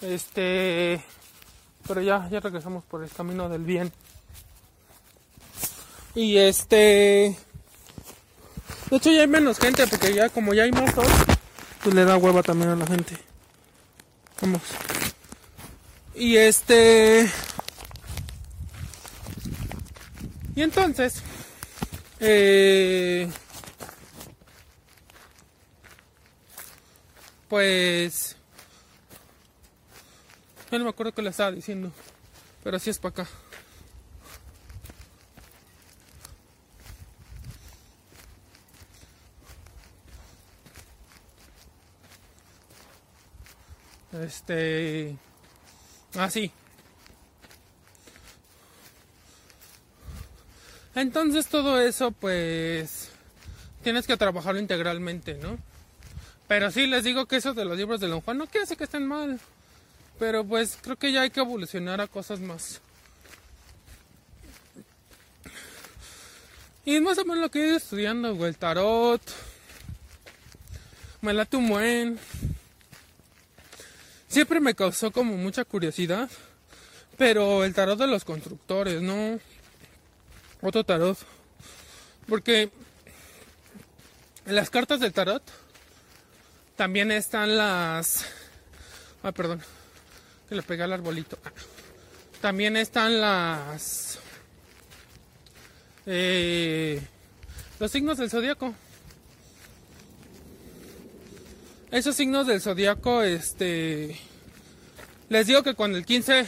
[0.00, 1.02] Este.
[1.86, 3.92] Pero ya, ya regresamos por el camino del bien.
[6.14, 7.36] Y este...
[8.90, 11.06] De hecho ya hay menos gente porque ya como ya hay sol,
[11.86, 13.16] pues le da hueva también a la gente.
[14.40, 14.60] Vamos.
[16.16, 17.30] Y este...
[20.56, 21.22] Y entonces...
[22.18, 23.30] Eh...
[27.46, 28.34] Pues...
[30.72, 31.92] No me acuerdo qué le estaba diciendo.
[32.64, 33.28] Pero así es para acá.
[44.22, 45.16] Este.
[46.18, 46.50] Así.
[50.94, 53.10] Entonces todo eso pues
[53.82, 55.58] tienes que trabajarlo integralmente, ¿no?
[56.48, 58.78] Pero sí les digo que eso de los libros de Don Juan no quiere decir
[58.78, 59.38] que estén mal.
[60.18, 62.80] Pero pues creo que ya hay que evolucionar a cosas más.
[66.86, 68.50] Y es más o menos lo que he ido estudiando, güey.
[68.50, 69.20] El tarot.
[71.20, 72.18] Me late un buen.
[74.36, 76.28] Siempre me causó como mucha curiosidad.
[77.16, 79.40] Pero el tarot de los constructores, ¿no?
[80.60, 81.16] Otro tarot.
[82.28, 82.68] Porque
[84.44, 85.42] en las cartas del tarot
[86.76, 88.26] también están las...
[89.22, 89.62] Ah, perdón
[90.50, 91.38] que le pega al arbolito.
[92.42, 94.18] También están las
[96.04, 97.00] eh,
[97.80, 98.74] los signos del zodiaco.
[101.90, 104.16] Esos signos del zodiaco, este,
[105.28, 106.46] les digo que cuando el 15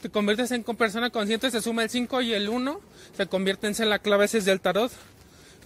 [0.00, 2.80] te conviertes en persona consciente, se suma el 5 y el 1,
[3.14, 4.90] se convierten en la claves del tarot,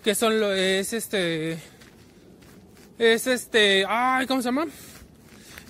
[0.03, 1.59] que son lo es este,
[2.99, 4.67] es este, ay, ¿cómo se llama?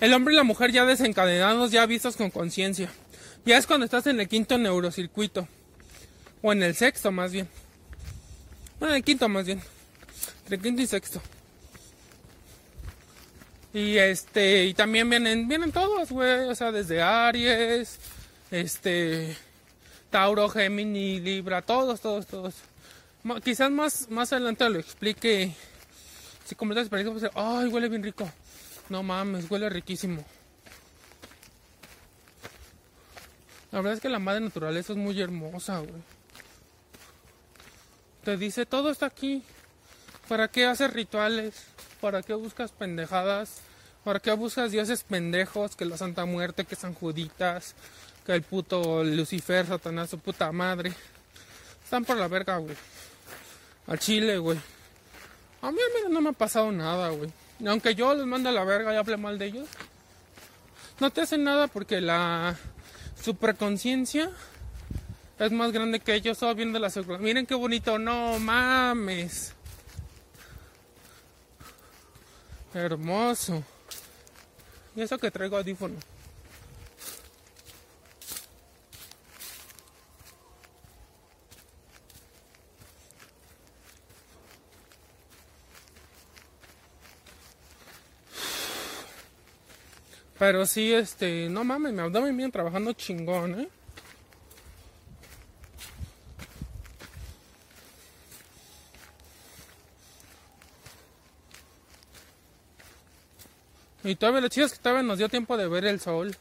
[0.01, 2.89] El hombre y la mujer ya desencadenados, ya vistos con conciencia.
[3.45, 5.47] Ya es cuando estás en el quinto neurocircuito.
[6.41, 7.47] O en el sexto más bien.
[8.79, 9.61] Bueno, en el quinto más bien.
[10.43, 11.21] Entre quinto y sexto.
[13.73, 16.49] Y este, y también vienen, vienen todos, güey.
[16.49, 17.99] O sea, desde Aries,
[18.49, 19.37] este,
[20.09, 22.55] Tauro, Gemini, Libra, todos, todos, todos.
[23.43, 25.53] Quizás más, más adelante lo explique.
[26.45, 28.29] Si completas experiencia, pues, ay, huele bien rico.
[28.89, 30.25] No mames, huele riquísimo.
[33.71, 36.01] La verdad es que la madre naturaleza es muy hermosa, güey.
[38.23, 39.43] Te dice, todo está aquí.
[40.27, 41.53] ¿Para qué haces rituales?
[42.01, 43.61] ¿Para qué buscas pendejadas?
[44.03, 45.75] ¿Para qué buscas dioses pendejos?
[45.75, 47.75] Que la Santa Muerte, que San Juditas,
[48.25, 50.93] que el puto Lucifer, Satanás, su puta madre.
[51.83, 52.75] Están por la verga, güey.
[53.87, 54.57] Al chile, güey.
[55.61, 57.31] A mí no me ha pasado nada, güey.
[57.67, 59.67] Aunque yo les mande a la verga y hable mal de ellos,
[60.99, 62.55] no te hacen nada porque la
[63.21, 64.31] superconciencia
[65.37, 66.37] es más grande que ellos.
[66.37, 67.19] Solo viendo la seguridad.
[67.19, 69.53] Miren qué bonito, no mames.
[72.73, 73.63] Hermoso.
[74.95, 75.95] Y eso que traigo audífono.
[90.37, 93.69] Pero sí, este, no mames, me abdomen bien trabajando chingón, ¿eh?
[104.09, 106.35] Y todavía lo chido es que todavía nos dio tiempo de ver el sol.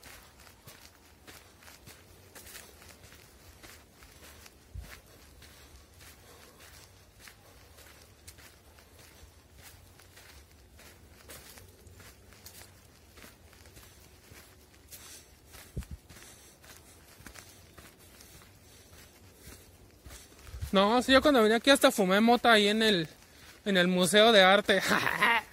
[20.73, 23.09] No, sí, yo cuando venía aquí hasta fumé mota ahí en el,
[23.67, 24.81] en el Museo de Arte.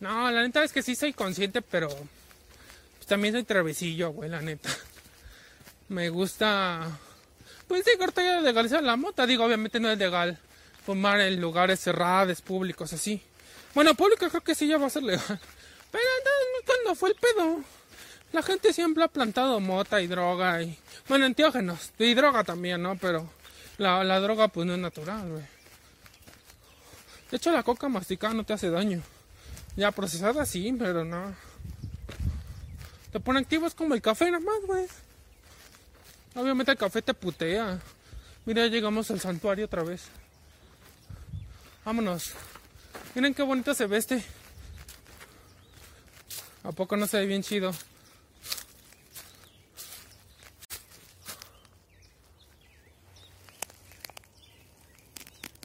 [0.00, 4.40] no, la neta es que sí soy consciente, pero pues, también soy travesillo, güey, la
[4.40, 4.70] neta.
[5.88, 6.98] Me gusta...
[7.68, 9.26] Pues sí, ahorita ya legalizar la mota.
[9.26, 10.38] Digo, obviamente no es legal
[10.84, 13.22] fumar en lugares cerrados, públicos, así.
[13.74, 15.40] Bueno, público creo que sí ya va a ser legal.
[15.90, 16.04] Pero
[16.66, 17.60] ¿cuándo fue el pedo?
[18.32, 20.76] La gente siempre ha plantado mota y droga y...
[21.08, 21.92] Bueno, enteógenos.
[21.98, 22.96] Y droga también, ¿no?
[22.96, 23.28] Pero
[23.78, 25.44] la, la droga pues no es natural, güey.
[27.30, 29.02] De hecho la coca masticada no te hace daño.
[29.76, 31.34] Ya procesada sí, pero no.
[33.12, 34.86] Te pone activo es como el café nada más, güey.
[36.34, 37.80] Obviamente el café te putea.
[38.46, 40.02] Mira, ya llegamos al santuario otra vez.
[41.84, 42.32] Vámonos.
[43.14, 44.24] Miren qué bonito se ve este.
[46.62, 47.72] ¿A poco no se ve bien chido?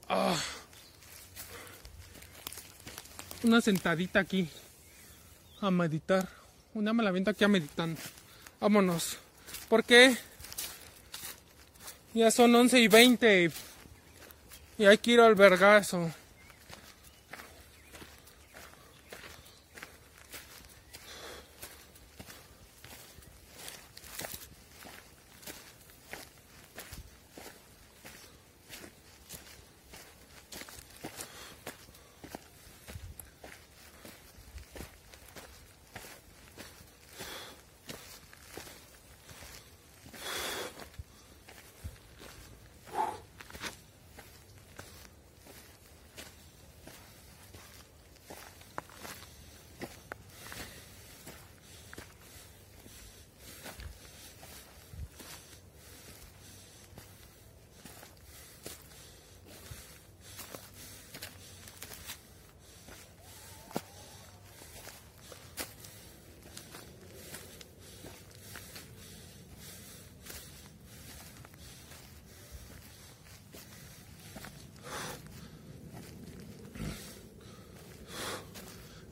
[0.08, 0.36] Ah.
[3.46, 4.50] Una sentadita aquí
[5.62, 6.28] a meditar.
[6.74, 8.02] Una me la viento aquí a meditando.
[8.60, 9.20] Vámonos.
[9.70, 10.18] Porque
[12.16, 13.52] ya son 11 y 20
[14.80, 16.12] y hay que ir al vergazo.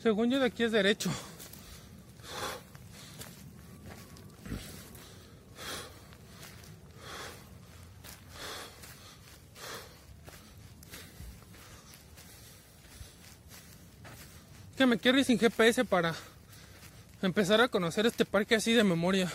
[0.04, 1.10] Según yo de aquí es derecho.
[14.76, 16.14] Que me quiero ir sin GPS para
[17.22, 19.32] empezar a conocer este parque así de memoria.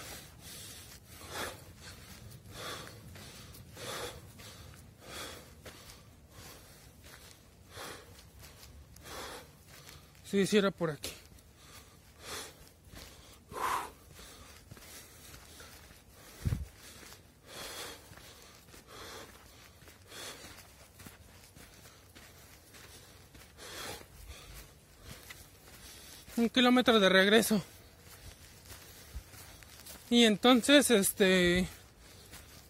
[10.38, 11.10] Si hiciera por aquí.
[26.36, 27.60] Un kilómetro de regreso.
[30.08, 31.66] Y entonces, este,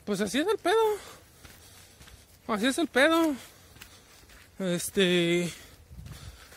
[0.06, 0.74] pues así es el pedo.
[2.46, 3.34] Así es el pedo.
[4.58, 5.52] Este,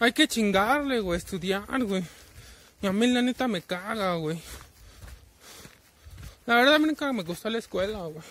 [0.02, 2.04] hay que chingarle, güey, estudiar, güey.
[2.82, 4.42] Y a mí la neta me caga, güey.
[6.48, 8.24] La verdad nunca me gustó la escuela, güey.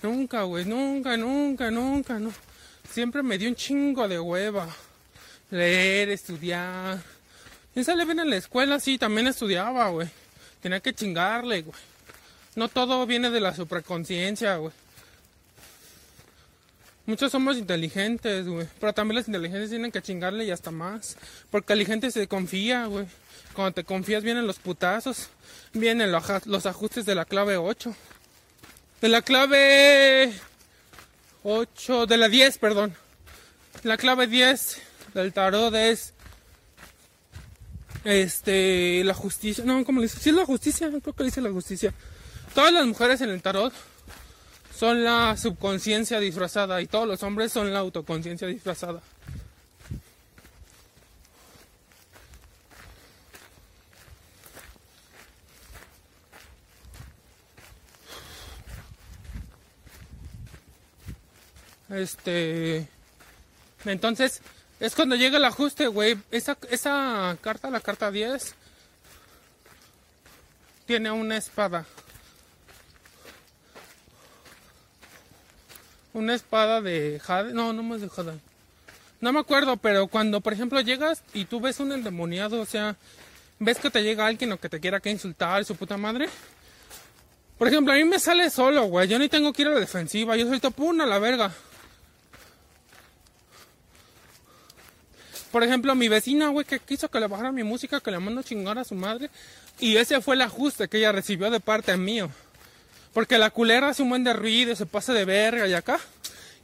[0.00, 2.32] Nunca, güey, nunca, nunca, nunca, no.
[2.88, 4.68] Siempre me dio un chingo de hueva.
[5.50, 7.02] Leer, estudiar.
[7.74, 10.08] Y sale bien en la escuela, sí, también estudiaba, güey.
[10.60, 11.80] Tenía que chingarle, güey.
[12.54, 14.72] No todo viene de la supraconciencia, güey.
[17.04, 18.68] Muchos somos inteligentes, güey.
[18.78, 21.16] Pero también los inteligentes tienen que chingarle y hasta más.
[21.50, 23.06] Porque la gente se confía, güey.
[23.54, 25.28] Cuando te confías vienen los putazos.
[25.72, 27.94] Vienen los ajustes de la clave 8.
[29.00, 30.32] De la clave
[31.42, 32.94] 8, de la 10, perdón.
[33.82, 34.80] La clave 10
[35.14, 36.14] del tarot es
[38.04, 39.64] este la justicia.
[39.64, 40.20] No, ¿cómo le dice?
[40.20, 41.92] Sí la justicia, creo que dice la justicia.
[42.54, 43.72] Todas las mujeres en el tarot
[44.74, 49.00] son la subconsciencia disfrazada y todos los hombres son la autoconciencia disfrazada.
[61.92, 62.88] Este.
[63.84, 64.40] Entonces,
[64.80, 66.18] es cuando llega el ajuste, güey.
[66.30, 68.54] Esa, esa carta, la carta 10,
[70.86, 71.84] tiene una espada.
[76.12, 77.52] Una espada de jade.
[77.52, 78.38] No, no más de jade.
[79.20, 82.96] No me acuerdo, pero cuando, por ejemplo, llegas y tú ves un endemoniado, o sea,
[83.58, 86.28] ves que te llega alguien o que te quiera que insultar, su puta madre.
[87.56, 89.06] Por ejemplo, a mí me sale solo, güey.
[89.06, 90.36] Yo ni tengo que ir a la defensiva.
[90.36, 91.52] Yo soy topuna, la verga.
[95.52, 98.40] Por ejemplo, mi vecina, güey, que quiso que le bajara mi música, que le mando
[98.40, 99.30] a chingar a su madre.
[99.78, 102.30] Y ese fue el ajuste que ella recibió de parte mío.
[103.12, 106.00] Porque la culera hace un buen de ruido, se pasa de verga y acá.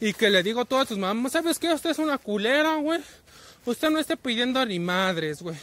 [0.01, 1.73] Y que le digo a todas tus mamás, ¿sabes qué?
[1.73, 3.01] Usted es una culera, güey.
[3.67, 5.57] Usted no esté pidiendo ni madres, güey.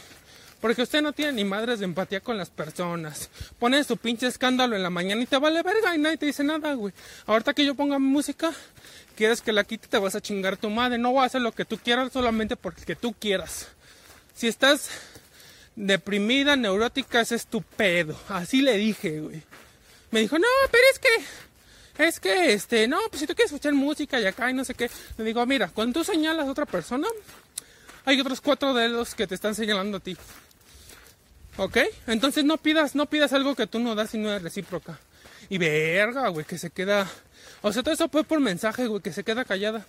[0.60, 3.30] Porque usted no tiene ni madres de empatía con las personas.
[3.58, 6.44] Pone su pinche escándalo en la mañana y te vale verga y nadie te dice
[6.44, 6.94] nada, güey.
[7.26, 8.52] Ahorita que yo ponga música,
[9.16, 10.98] quieres que la quite, te vas a chingar tu madre.
[10.98, 13.68] No voy a hacer lo que tú quieras solamente porque tú quieras.
[14.34, 14.88] Si estás
[15.74, 18.16] deprimida, neurótica, es tu pedo.
[18.28, 19.42] Así le dije, güey
[20.16, 23.74] me dijo, no, pero es que, es que, este, no, pues si tú quieres escuchar
[23.74, 26.64] música y acá y no sé qué, le digo, mira, cuando tú señalas a otra
[26.64, 27.06] persona,
[28.06, 30.16] hay otros cuatro dedos que te están señalando a ti.
[31.58, 31.76] ¿Ok?
[32.06, 34.98] Entonces no pidas, no pidas algo que tú no das y no es recíproca.
[35.50, 37.06] Y verga, güey, que se queda.
[37.60, 39.84] O sea, todo eso fue por mensaje, güey, que se queda callada.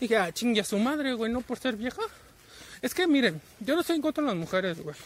[0.00, 2.02] Dije, ah, chingue a su madre, güey, no por ser vieja.
[2.82, 4.96] Es que miren, yo no estoy en contra de las mujeres, güey.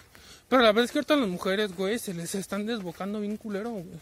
[0.48, 3.68] Pero la verdad es que ahorita las mujeres, güey, se les están desbocando bien culero,
[3.68, 4.00] güey.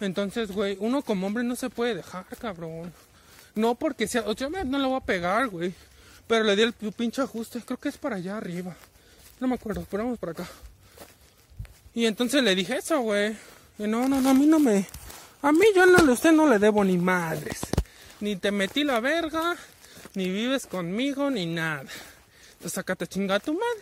[0.00, 2.92] Entonces, güey, uno como hombre no se puede dejar, cabrón.
[3.54, 5.74] No porque sea, o sea, no le voy a pegar, güey.
[6.26, 8.74] Pero le di el pinche ajuste, creo que es para allá arriba.
[9.40, 10.46] No me acuerdo, pero vamos para acá.
[11.94, 13.36] Y entonces le dije eso, güey.
[13.78, 14.86] Y no, no, no, a mí no me...
[15.42, 17.60] A mí yo no, usted no le debo ni madres.
[18.20, 19.56] Ni te metí la verga,
[20.14, 21.86] ni vives conmigo, ni nada.
[22.52, 23.80] Entonces sácate chinga a tu madre.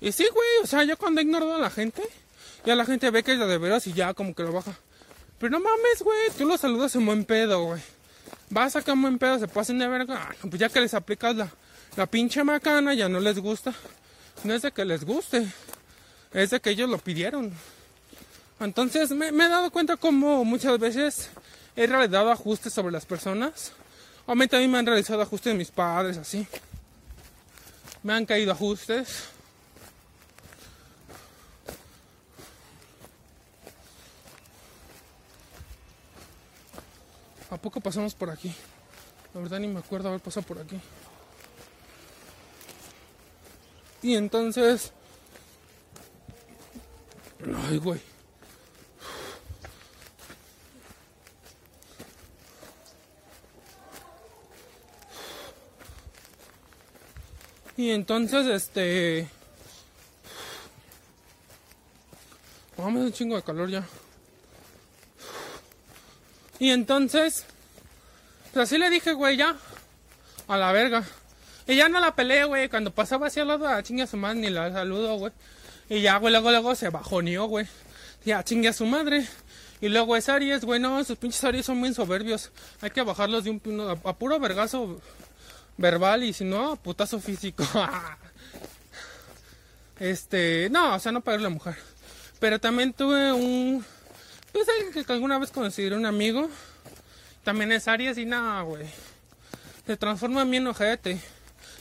[0.00, 2.02] Y sí, güey, o sea, yo cuando ignoro a la gente,
[2.64, 4.78] ya la gente ve que es la de veras y ya como que lo baja.
[5.38, 7.80] Pero no mames, güey, tú lo saludas en buen pedo, güey.
[8.50, 10.28] Vas acá en buen pedo, se pasen de verga.
[10.28, 11.48] Ah, pues ya que les aplicas la,
[11.96, 13.72] la pinche macana, ya no les gusta.
[14.44, 15.46] No es de que les guste,
[16.32, 17.52] es de que ellos lo pidieron.
[18.60, 21.30] Entonces me, he dado cuenta como muchas veces
[21.76, 23.72] he realizado ajustes sobre las personas.
[24.26, 26.46] A mí me han realizado ajustes mis padres, así.
[28.02, 29.24] Me han caído ajustes.
[37.50, 38.54] ¿A poco pasamos por aquí?
[39.34, 40.78] La verdad ni me acuerdo haber pasado por aquí.
[44.02, 44.92] Y entonces...
[47.68, 48.00] Ay, güey.
[57.76, 59.28] Y entonces, este...
[62.76, 63.86] Vamos un chingo de calor ya.
[66.58, 67.44] Y entonces,
[68.52, 69.54] pues así le dije, güey, ya.
[70.48, 71.04] A la verga.
[71.66, 72.68] Y ya no la peleé, güey.
[72.68, 75.32] Cuando pasaba hacia al lado, a chingue a su madre, ni la saludo, güey.
[75.88, 77.66] Y ya, güey, luego, luego se bajoneó, güey.
[78.24, 79.26] Ya, chingue a su madre.
[79.80, 82.50] Y luego es Aries, güey, no, esos pinches Aries son muy soberbios.
[82.80, 85.00] Hay que bajarlos de un a, a puro vergazo
[85.76, 87.62] verbal y si no, putazo físico.
[90.00, 91.76] este, no, o sea, no para la mujer.
[92.40, 93.84] Pero también tuve un,
[94.52, 96.48] pues alguien que alguna vez consideré un amigo.
[97.44, 98.86] También es Aries y nada, güey.
[99.86, 101.20] Se transforma en mi enojete.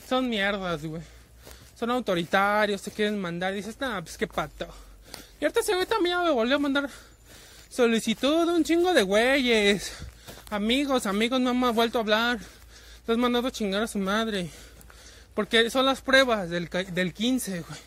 [0.08, 1.02] Son mierdas, güey.
[1.78, 3.54] Son autoritarios, se quieren mandar.
[3.54, 4.68] Dices, nada, pues qué pato.
[5.40, 6.90] Y ahorita ese güey también me volvió a mandar
[7.70, 9.92] solicitud de un chingo de güeyes.
[10.50, 12.40] Amigos, amigos, no me ha vuelto a hablar.
[13.00, 14.50] Estás mandando a chingar a su madre.
[15.34, 17.80] Porque son las pruebas del, del 15, güey.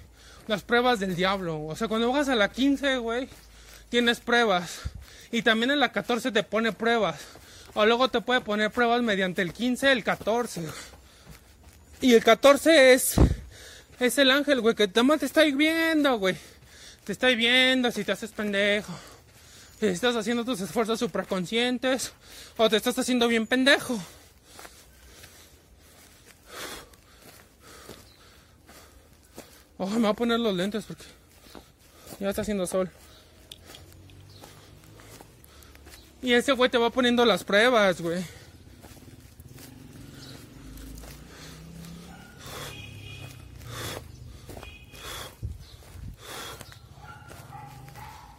[0.46, 1.64] Las pruebas del diablo.
[1.64, 3.28] O sea, cuando vas a la 15, güey,
[3.90, 4.80] tienes pruebas.
[5.30, 7.20] Y también en la 14 te pone pruebas.
[7.74, 10.62] O luego te puede poner pruebas mediante el 15, el 14.
[12.00, 13.14] Y el 14 es,
[14.00, 16.36] es el ángel, güey, que más te está viendo, güey.
[17.04, 18.92] Te está viendo si te haces pendejo.
[19.78, 22.12] Si estás haciendo tus esfuerzos supraconscientes.
[22.56, 24.00] O te estás haciendo bien pendejo.
[29.78, 31.04] Oh, me voy a poner los lentes porque
[32.18, 32.90] ya está haciendo sol.
[36.22, 38.22] Y ese güey te va poniendo las pruebas, güey.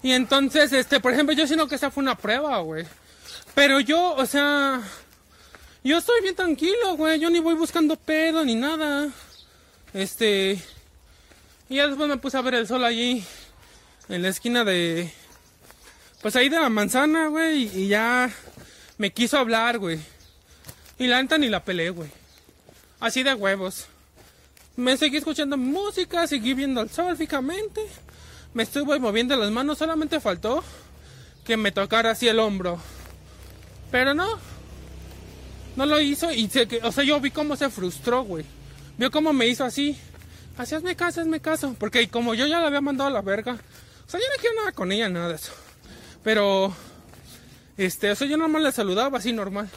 [0.03, 2.85] Y entonces, este, por ejemplo, yo siento que esa fue una prueba, güey.
[3.53, 4.81] Pero yo, o sea,
[5.83, 7.19] yo estoy bien tranquilo, güey.
[7.19, 9.09] Yo ni voy buscando pedo ni nada.
[9.93, 10.59] Este,
[11.69, 13.23] y ya después me puse a ver el sol allí,
[14.09, 15.11] en la esquina de.
[16.21, 17.69] Pues ahí de la manzana, güey.
[17.75, 18.29] Y ya
[18.97, 19.99] me quiso hablar, güey.
[20.99, 22.09] Y la neta ni la peleé, güey.
[22.99, 23.87] Así de huevos.
[24.75, 27.81] Me seguí escuchando música, seguí viendo el sol fijamente.
[28.53, 30.63] Me estuve moviendo las manos, solamente faltó
[31.45, 32.79] que me tocara así el hombro.
[33.89, 34.39] Pero no.
[35.75, 38.45] No lo hizo y se, o sea, yo vi cómo se frustró, güey.
[38.97, 39.97] Vio cómo me hizo así.
[40.57, 41.75] Así hazme caso, hazme caso.
[41.79, 43.53] Porque como yo ya la había mandado a la verga.
[43.53, 45.51] O sea, yo no quiero nada con ella, nada de eso.
[46.23, 46.73] Pero,
[47.77, 49.69] este, o sea, yo nomás le saludaba así normal.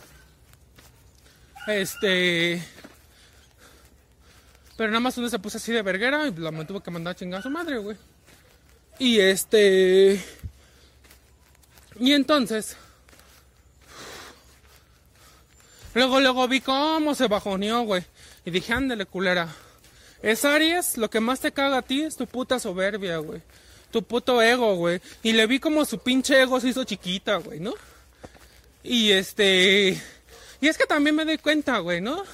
[1.66, 2.62] Este.
[4.76, 7.16] Pero nada más uno se puso así de verguera y la mantuvo que mandar a
[7.16, 7.96] chingar a su madre, güey.
[8.98, 10.22] Y este.
[11.98, 12.76] Y entonces.
[15.94, 18.04] Luego, luego vi cómo se bajoneó, güey.
[18.44, 19.48] Y dije, ándale, culera.
[20.22, 23.42] Es Aries, lo que más te caga a ti es tu puta soberbia, güey.
[23.94, 25.00] Tu puto ego, güey.
[25.22, 27.74] Y le vi como su pinche ego se hizo chiquita, güey, ¿no?
[28.82, 29.96] Y este...
[30.60, 32.24] Y es que también me doy cuenta, güey, ¿no?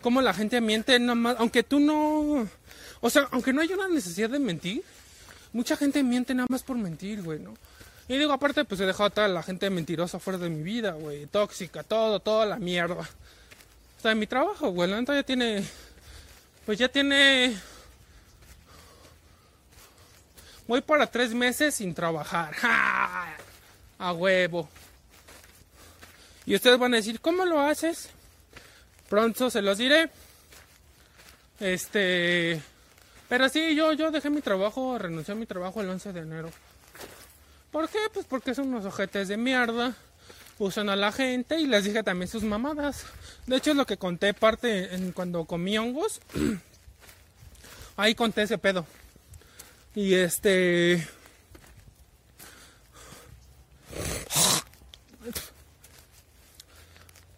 [0.00, 2.48] Como la gente miente nada más, aunque tú no...
[3.00, 4.82] O sea, aunque no hay una necesidad de mentir,
[5.52, 7.54] mucha gente miente nada más por mentir, güey, ¿no?
[8.08, 10.90] Y digo, aparte, pues he dejado a toda la gente mentirosa fuera de mi vida,
[10.90, 11.26] güey.
[11.26, 13.08] Tóxica, todo, toda la mierda.
[13.94, 14.90] gusta de mi trabajo, güey.
[14.90, 15.62] La neta ya tiene.
[16.64, 17.56] Pues ya tiene.
[20.68, 22.54] Voy para tres meses sin trabajar.
[22.54, 23.36] ¡Ja!
[23.98, 24.68] A huevo.
[26.44, 28.10] Y ustedes van a decir, ¿cómo lo haces?
[29.08, 30.10] Pronto se los diré.
[31.60, 32.60] Este.
[33.28, 36.50] Pero sí, yo, yo dejé mi trabajo, renuncié a mi trabajo el 11 de enero.
[37.70, 37.98] ¿Por qué?
[38.12, 39.94] Pues porque son unos ojetes de mierda.
[40.58, 43.04] Usan a la gente y les dije también sus mamadas.
[43.46, 46.20] De hecho, es lo que conté parte cuando comí hongos.
[47.96, 48.86] Ahí conté ese pedo.
[49.96, 51.08] Y este.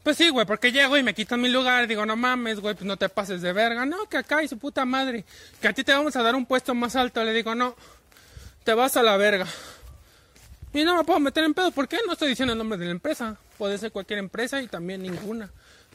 [0.02, 2.84] Pues sí, güey, porque llego y me quitan mi lugar digo, no mames, güey, pues
[2.84, 3.86] no te pases de verga.
[3.86, 5.24] No, que acá y su puta madre.
[5.61, 7.22] Que a ti te vamos a dar un puesto más alto.
[7.22, 7.76] Le digo, no,
[8.64, 9.46] te vas a la verga.
[10.72, 11.70] Y no me puedo meter en pedo.
[11.70, 11.98] ¿Por qué?
[12.04, 13.36] No estoy diciendo el nombre de la empresa.
[13.56, 15.48] Puede ser cualquier empresa y también ninguna.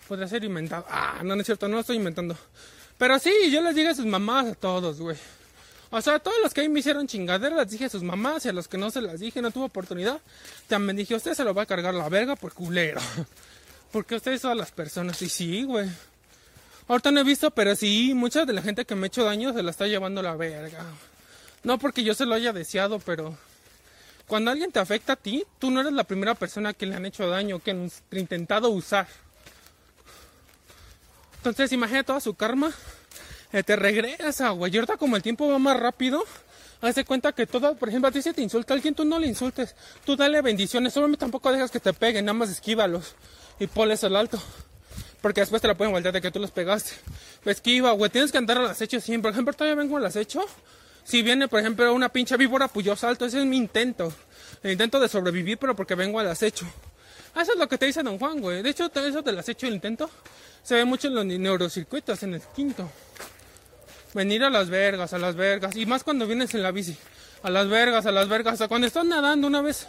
[0.08, 0.86] Puede ser inventado.
[0.90, 2.38] Ah, no, no es cierto, no estoy inventando.
[2.98, 5.18] Pero sí, yo les dije a sus mamás a todos, güey.
[5.96, 8.50] O sea, todos los que ahí me hicieron chingaderas, les dije a sus mamás y
[8.50, 10.20] a los que no se las dije, no tuvo oportunidad.
[10.68, 13.00] También dije, usted se lo va a cargar la verga por culero.
[13.92, 15.22] Porque ustedes son las personas.
[15.22, 15.88] Y sí, güey.
[16.88, 19.54] Ahorita no he visto, pero sí, mucha de la gente que me ha hecho daño
[19.54, 20.84] se la está llevando la verga.
[21.62, 23.38] No porque yo se lo haya deseado, pero
[24.26, 27.06] cuando alguien te afecta a ti, tú no eres la primera persona que le han
[27.06, 29.08] hecho daño, que han intentado usar.
[31.38, 32.74] Entonces, imagina toda su karma.
[33.54, 34.74] Eh, te regresa, güey.
[34.74, 36.24] Y ahorita como el tiempo va más rápido,
[36.82, 39.28] hazte cuenta que todo, por ejemplo, a ti si te insulta alguien, tú no le
[39.28, 39.76] insultes.
[40.04, 40.92] Tú dale bendiciones.
[40.92, 43.16] Solo tampoco dejas que te peguen, nada más esquívalos
[43.60, 44.42] y ponles el alto.
[45.22, 46.94] Porque después te la pueden voltear de que tú los pegaste.
[47.46, 48.10] Esquiva, güey.
[48.10, 49.30] Tienes que andar al acecho siempre.
[49.30, 50.42] Por ejemplo, todavía vengo al acecho.
[51.04, 53.24] Si viene, por ejemplo, una pinche víbora, pues yo salto.
[53.24, 54.12] Ese es mi intento.
[54.64, 56.66] El intento de sobrevivir, pero porque vengo al acecho.
[57.40, 58.64] Eso es lo que te dice Don Juan, güey.
[58.64, 60.10] De hecho, eso del acecho el intento
[60.64, 62.90] se ve mucho en los neurocircuitos, en el quinto.
[64.14, 65.76] Venir a las vergas, a las vergas.
[65.76, 66.98] Y más cuando vienes en la bici.
[67.42, 68.62] A las vergas, a las vergas.
[68.62, 69.88] O cuando estás nadando una vez,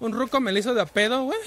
[0.00, 1.38] un ruco me lo hizo de a pedo, güey.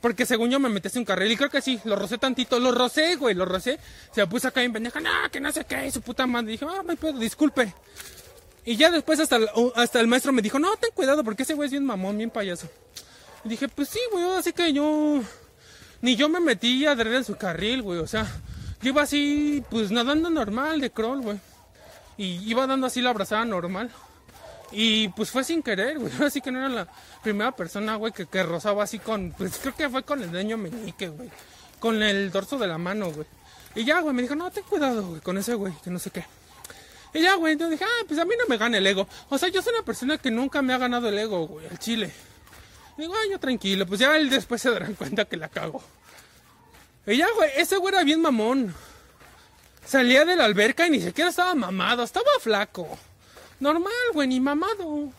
[0.00, 2.58] Porque según yo me metí en un carril y creo que sí, lo rocé tantito,
[2.60, 3.78] lo rocé, güey, lo rocé.
[4.12, 6.52] Se puso acá en pendeja, no, que no sé qué, su puta madre.
[6.52, 7.72] dije, ah, me puedo, disculpe.
[8.66, 11.54] Y ya después hasta el, hasta el maestro me dijo, no, ten cuidado porque ese
[11.54, 12.68] güey es bien mamón, bien payaso.
[13.44, 15.22] Y dije, pues sí, güey, así que yo...
[16.02, 18.26] Ni yo me metí a en su carril, güey, o sea,
[18.82, 21.40] yo iba así, pues nadando normal de crawl, güey.
[22.16, 23.90] Y iba dando así la abrazada normal.
[24.72, 26.12] Y pues fue sin querer, güey.
[26.24, 26.88] Así que no era la
[27.22, 29.32] primera persona, güey, que, rozaba así con.
[29.36, 31.30] Pues creo que fue con el deño meñique, güey.
[31.78, 33.26] Con el dorso de la mano, güey.
[33.76, 36.10] Y ya, güey, me dijo, no, ten cuidado, güey, con ese güey, que no sé
[36.10, 36.24] qué.
[37.12, 39.06] Y ya, güey, yo dije, ah, pues a mí no me gana el ego.
[39.28, 41.78] O sea, yo soy una persona que nunca me ha ganado el ego, güey, al
[41.78, 42.12] chile.
[42.96, 45.82] Y digo, ay, yo tranquilo, pues ya él después se darán cuenta que la cago.
[47.06, 48.74] Y ya, güey, ese güey era bien mamón.
[49.86, 52.98] Salía de la alberca y ni siquiera estaba mamado, estaba flaco.
[53.60, 55.12] Normal, güey, ni mamado.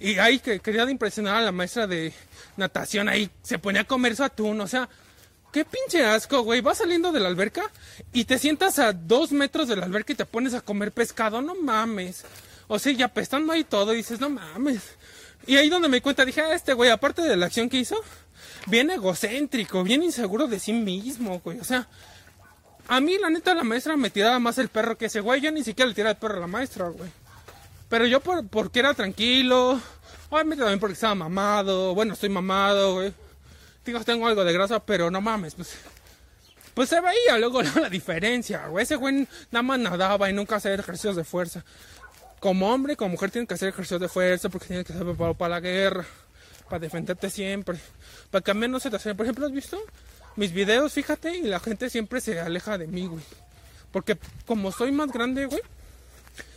[0.00, 2.12] Y ahí que quería impresionar a la maestra de
[2.56, 4.88] natación, ahí se ponía a comer su atún, o sea,
[5.52, 6.60] qué pinche asco, güey.
[6.60, 7.70] Vas saliendo de la alberca
[8.12, 11.40] y te sientas a dos metros de la alberca y te pones a comer pescado,
[11.40, 12.24] no mames.
[12.66, 14.80] O sea, ya apestando ahí todo y dices, no mames.
[15.46, 17.96] Y ahí donde me cuenta, dije, ah, este güey, aparte de la acción que hizo,
[18.66, 21.60] bien egocéntrico, bien inseguro de sí mismo, güey.
[21.60, 21.88] O sea,
[22.88, 25.40] a mí la neta la maestra me tiraba más el perro que ese güey.
[25.40, 27.10] Yo ni siquiera le tiraba el perro a la maestra, güey.
[27.88, 29.80] Pero yo por, porque era tranquilo,
[30.30, 33.12] obviamente también porque estaba mamado, bueno, estoy mamado, güey.
[33.84, 35.76] Digo, tengo algo de grasa, pero no mames, pues...
[36.72, 38.84] Pues se veía luego la diferencia, güey.
[38.84, 41.64] Ese güey nada más nadaba y nunca hacía ejercicios de fuerza.
[42.40, 45.06] Como hombre y como mujer tienen que hacer ejercicios de fuerza porque tienen que estar
[45.06, 46.06] preparado para la guerra,
[46.70, 47.78] para defenderte siempre,
[48.30, 49.14] para que al menos se te hace.
[49.14, 49.78] Por ejemplo, ¿has visto
[50.36, 50.92] mis videos?
[50.92, 53.22] Fíjate, y la gente siempre se aleja de mí, güey.
[53.92, 54.16] Porque
[54.46, 55.60] como soy más grande, güey,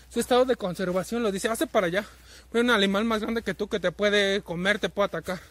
[0.10, 2.06] su estado de conservación lo dice, hace para allá.
[2.54, 5.42] Un animal más grande que tú que te puede comer, te puede atacar.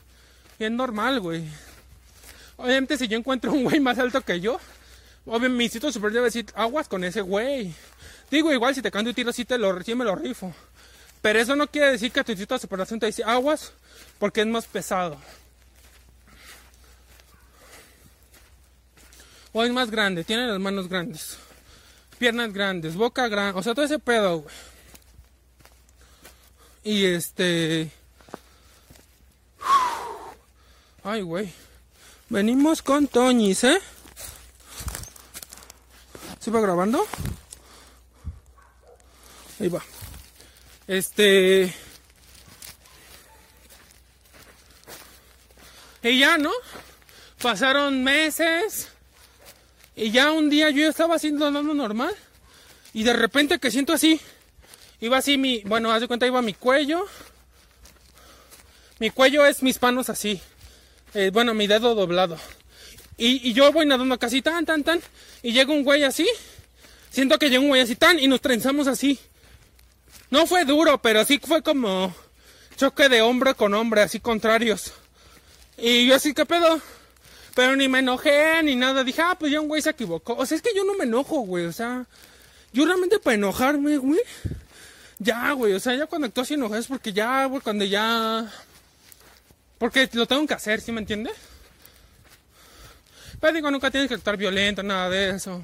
[0.59, 1.45] Y es normal, güey.
[2.57, 4.59] Obviamente si yo encuentro un güey más alto que yo,
[5.27, 7.75] obviamente mi instinto superior debe decir, aguas con ese güey.
[8.31, 10.55] Digo, igual si te canto un tiro, sí, te lo, sí me lo rifo.
[11.21, 13.73] Pero eso no quiere decir que tu instinto de superación te dice aguas
[14.19, 15.19] porque es más pesado.
[19.55, 21.39] O es más grande, tiene las manos grandes
[22.25, 24.55] piernas grandes, boca grande, o sea, todo ese pedo, güey.
[26.83, 27.91] Y este...
[31.03, 31.53] Ay, güey.
[32.29, 33.81] Venimos con Toñis, ¿eh?
[36.41, 37.07] ¿Se va grabando?
[39.61, 39.83] Ahí va.
[40.87, 41.75] Este...
[46.03, 46.53] Y ya, ¿no?
[47.41, 48.89] Pasaron meses
[49.97, 52.15] Y ya un día yo estaba haciendo andando normal.
[52.93, 54.21] Y de repente que siento así.
[55.01, 57.07] Iba así mi, bueno, haz de cuenta, iba mi cuello.
[58.99, 60.41] Mi cuello es mis manos así.
[61.15, 62.39] Eh, bueno, mi dedo doblado.
[63.17, 65.01] Y, y, yo voy nadando casi tan, tan, tan.
[65.43, 66.27] Y llega un güey así.
[67.11, 68.19] Siento que llega un güey así tan.
[68.19, 69.19] Y nos trenzamos así.
[70.31, 72.15] No fue duro, pero sí fue como
[72.77, 74.93] choque de hombre con hombre, así contrarios.
[75.77, 76.81] Y yo así, ¿qué pedo?
[77.55, 79.05] Pero ni me enojé ni nada.
[79.05, 80.35] Dije, ah, pues ya un güey se equivocó.
[80.35, 81.67] O sea, es que yo no me enojo, güey.
[81.67, 82.05] O sea,
[82.73, 84.21] yo realmente para enojarme, güey.
[85.19, 85.73] Ya, güey.
[85.73, 88.51] O sea, ya cuando actúo así enojado es porque ya, güey, cuando ya.
[89.79, 91.35] Porque lo tengo que hacer, ¿sí me entiendes?
[93.41, 95.63] Pero digo, nunca tienes que actuar violento, nada de eso.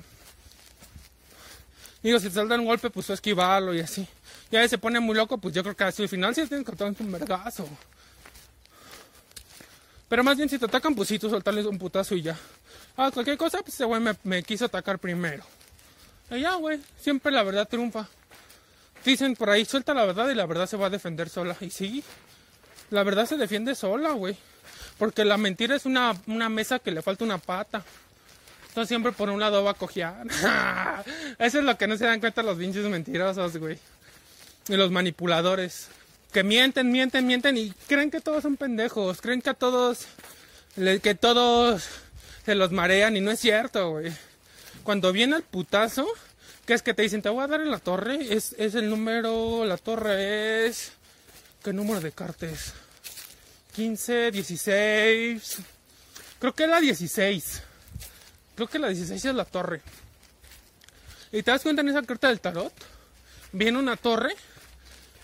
[2.03, 4.07] Digo, si te salta un golpe, pues tú esquivarlo y así.
[4.51, 6.73] Ya se pone muy loco, pues yo creo que así al final sí tienes que
[6.73, 7.69] actuar un vergazo.
[10.11, 12.37] Pero más bien si te atacan, pues sí, soltarles un putazo y ya.
[12.97, 15.45] Ah, cualquier cosa, pues ese güey me, quiso atacar primero.
[16.33, 18.09] Y ya, güey, siempre la verdad triunfa.
[19.05, 21.57] Dicen por ahí, suelta la verdad y la verdad se va a defender sola.
[21.61, 22.03] Y sí,
[22.91, 24.37] la verdad se defiende sola, güey.
[24.99, 27.85] Porque la mentira es una, una mesa que le falta una pata.
[28.67, 31.05] Entonces siempre por un lado va a.
[31.39, 33.79] Eso es lo que no se dan cuenta los pinches mentirosos, güey.
[34.69, 35.89] Y los manipuladores
[36.31, 40.07] que mienten, mienten, mienten y creen que todos son pendejos, creen que a todos,
[40.75, 41.89] que todos
[42.45, 44.13] se los marean y no es cierto, güey.
[44.83, 46.07] Cuando viene el putazo,
[46.67, 48.89] que es que te dicen, te voy a dar en la torre, es, es el
[48.89, 50.93] número, la torre es,
[51.63, 52.75] ¿qué número de cartas?
[53.75, 55.59] 15, 16,
[56.39, 57.63] creo que es la 16,
[58.55, 59.81] creo que la 16 es la torre.
[61.33, 62.73] Y te das cuenta en esa carta del tarot,
[63.53, 64.35] viene una torre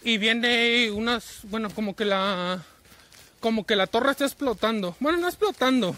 [0.02, 2.62] y viene unas, bueno, como que la,
[3.40, 4.96] como que la torre está explotando.
[5.00, 5.96] Bueno, no explotando,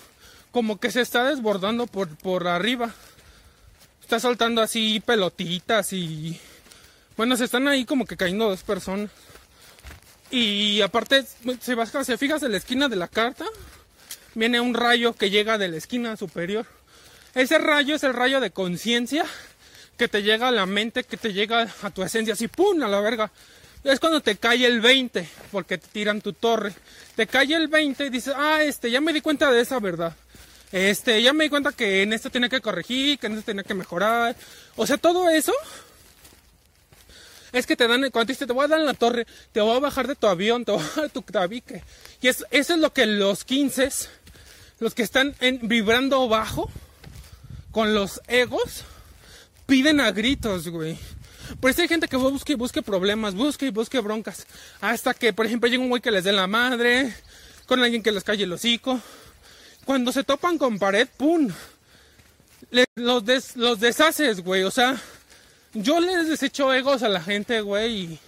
[0.50, 2.94] como que se está desbordando por, por arriba.
[4.02, 6.40] Está soltando así pelotitas y,
[7.16, 9.10] bueno, se están ahí como que cayendo dos personas.
[10.30, 11.24] Y aparte,
[11.60, 13.44] si vas, se fijas en la esquina de la carta,
[14.34, 16.66] viene un rayo que llega de la esquina superior.
[17.34, 19.24] Ese rayo es el rayo de conciencia
[19.96, 22.82] que te llega a la mente, que te llega a tu esencia, así ¡pum!
[22.82, 23.30] a la verga
[23.84, 26.72] es cuando te cae el 20, porque te tiran tu torre.
[27.16, 30.14] Te cae el 20 y dices, ah, este, ya me di cuenta de esa verdad.
[30.72, 33.62] Este, ya me di cuenta que en esto tenía que corregir, que en esto tenía
[33.62, 34.36] que mejorar.
[34.76, 35.52] O sea, todo eso
[37.52, 39.60] es que te dan, cuando te dice, te voy a dar en la torre, te
[39.60, 41.82] voy a bajar de tu avión, te voy a dar tu tabique.
[42.20, 43.88] Y eso es lo que los 15,
[44.80, 46.70] los que están vibrando bajo,
[47.70, 48.84] con los egos,
[49.66, 50.98] piden a gritos, güey.
[51.60, 54.46] Por eso hay gente que busque y busque problemas, busque y busque broncas.
[54.80, 57.14] Hasta que, por ejemplo, llega un güey que les dé la madre,
[57.66, 59.00] con alguien que les calle el hocico.
[59.84, 61.50] Cuando se topan con pared, ¡pum!
[62.96, 64.64] los, los deshaces, güey.
[64.64, 64.96] O sea,
[65.74, 68.18] yo les desecho egos a la gente, güey, y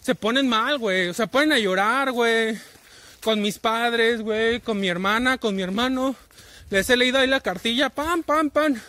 [0.00, 1.08] se ponen mal, güey.
[1.08, 2.58] O sea, ponen a llorar, güey.
[3.22, 6.16] Con mis padres, güey, con mi hermana, con mi hermano.
[6.70, 8.80] Les he leído ahí la cartilla, pam, pam, pam.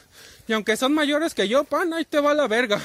[0.47, 2.79] Y aunque son mayores que yo, pan, ahí te va la verga.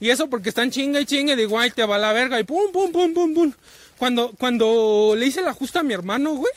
[0.00, 2.40] Y eso porque están chinga y chinga digo, ay, te va la verga.
[2.40, 3.52] Y pum, pum, pum, pum, pum.
[3.98, 6.52] Cuando, cuando le hice la justa a mi hermano, güey,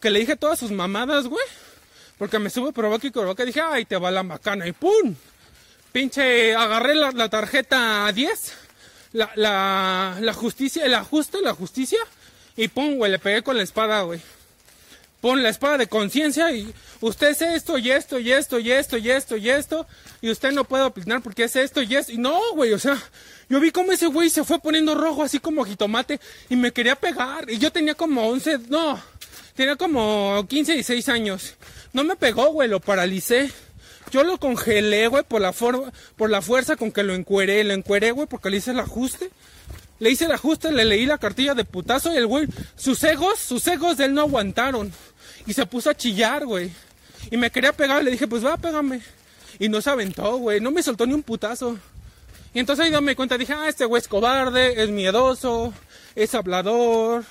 [0.00, 1.44] que le dije todas sus mamadas, güey,
[2.18, 4.68] porque me sube provoca y provoca, dije, ay, te va la macana.
[4.68, 5.14] Y pum,
[5.92, 8.52] pinche, agarré la, tarjeta a 10,
[9.12, 11.98] la, la, la justicia, el ajuste, la justicia,
[12.54, 14.20] y pum, güey, le pegué con la espada, güey.
[15.20, 18.96] Pon la espada de conciencia y usted es esto y esto y esto y esto
[18.98, 19.86] y esto y esto
[20.20, 22.12] y usted no puede opinar porque es esto y esto.
[22.12, 22.98] Y no, güey, o sea,
[23.48, 26.96] yo vi como ese güey se fue poniendo rojo así como jitomate y me quería
[26.96, 27.48] pegar.
[27.50, 29.00] Y yo tenía como 11, no,
[29.54, 31.54] tenía como 15 y 6 años.
[31.92, 33.50] No me pegó, güey, lo paralicé.
[34.10, 37.62] Yo lo congelé, güey, por la, por la fuerza con que lo encueré.
[37.64, 39.30] Lo encueré, güey, porque le hice el ajuste.
[40.00, 42.46] Le hice el ajuste, le leí la cartilla de putazo y el güey,
[42.76, 44.92] sus egos, sus egos de él no aguantaron.
[45.46, 46.70] Y se puso a chillar, güey.
[47.30, 49.00] Y me quería pegar, le dije, pues va, pégame.
[49.58, 51.76] Y no se aventó, güey, no me soltó ni un putazo.
[52.54, 55.72] Y entonces ahí me cuenta, dije, ah, este güey es cobarde, es miedoso,
[56.14, 57.24] es hablador.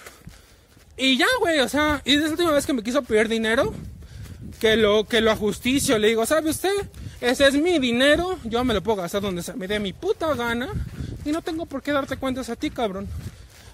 [0.98, 3.74] Y ya, güey, o sea, y es la última vez que me quiso pedir dinero,
[4.60, 5.98] que lo, que lo ajusticio.
[5.98, 6.76] Le digo, ¿sabe usted?
[7.22, 10.34] Ese es mi dinero, yo me lo puedo gastar donde se me dé mi puta
[10.34, 10.70] gana.
[11.26, 13.08] Y no tengo por qué darte cuentas a ti, cabrón.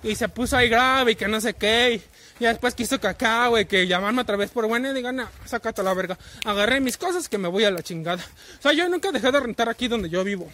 [0.04, 1.96] Y se puso ahí grave y que no sé qué.
[1.96, 2.02] Y
[2.40, 5.94] después quiso cacao, güey, que llamarme otra vez por buena y digan, no, sácate la
[5.94, 6.18] verga.
[6.46, 8.24] Agarré mis cosas que me voy a la chingada.
[8.60, 10.50] O sea, yo nunca dejé de rentar aquí donde yo vivo.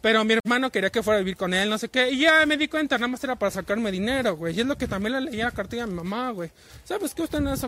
[0.00, 2.10] Pero mi hermano quería que fuera a vivir con él, no sé qué.
[2.10, 4.56] Y ya me di cuenta, nada más era para sacarme dinero, güey.
[4.56, 6.50] Y es lo que también le leía la cartilla a mi mamá, güey.
[6.84, 7.22] ¿Sabes qué?
[7.22, 7.66] Usted no es,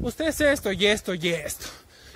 [0.00, 1.66] usted es esto y esto y esto.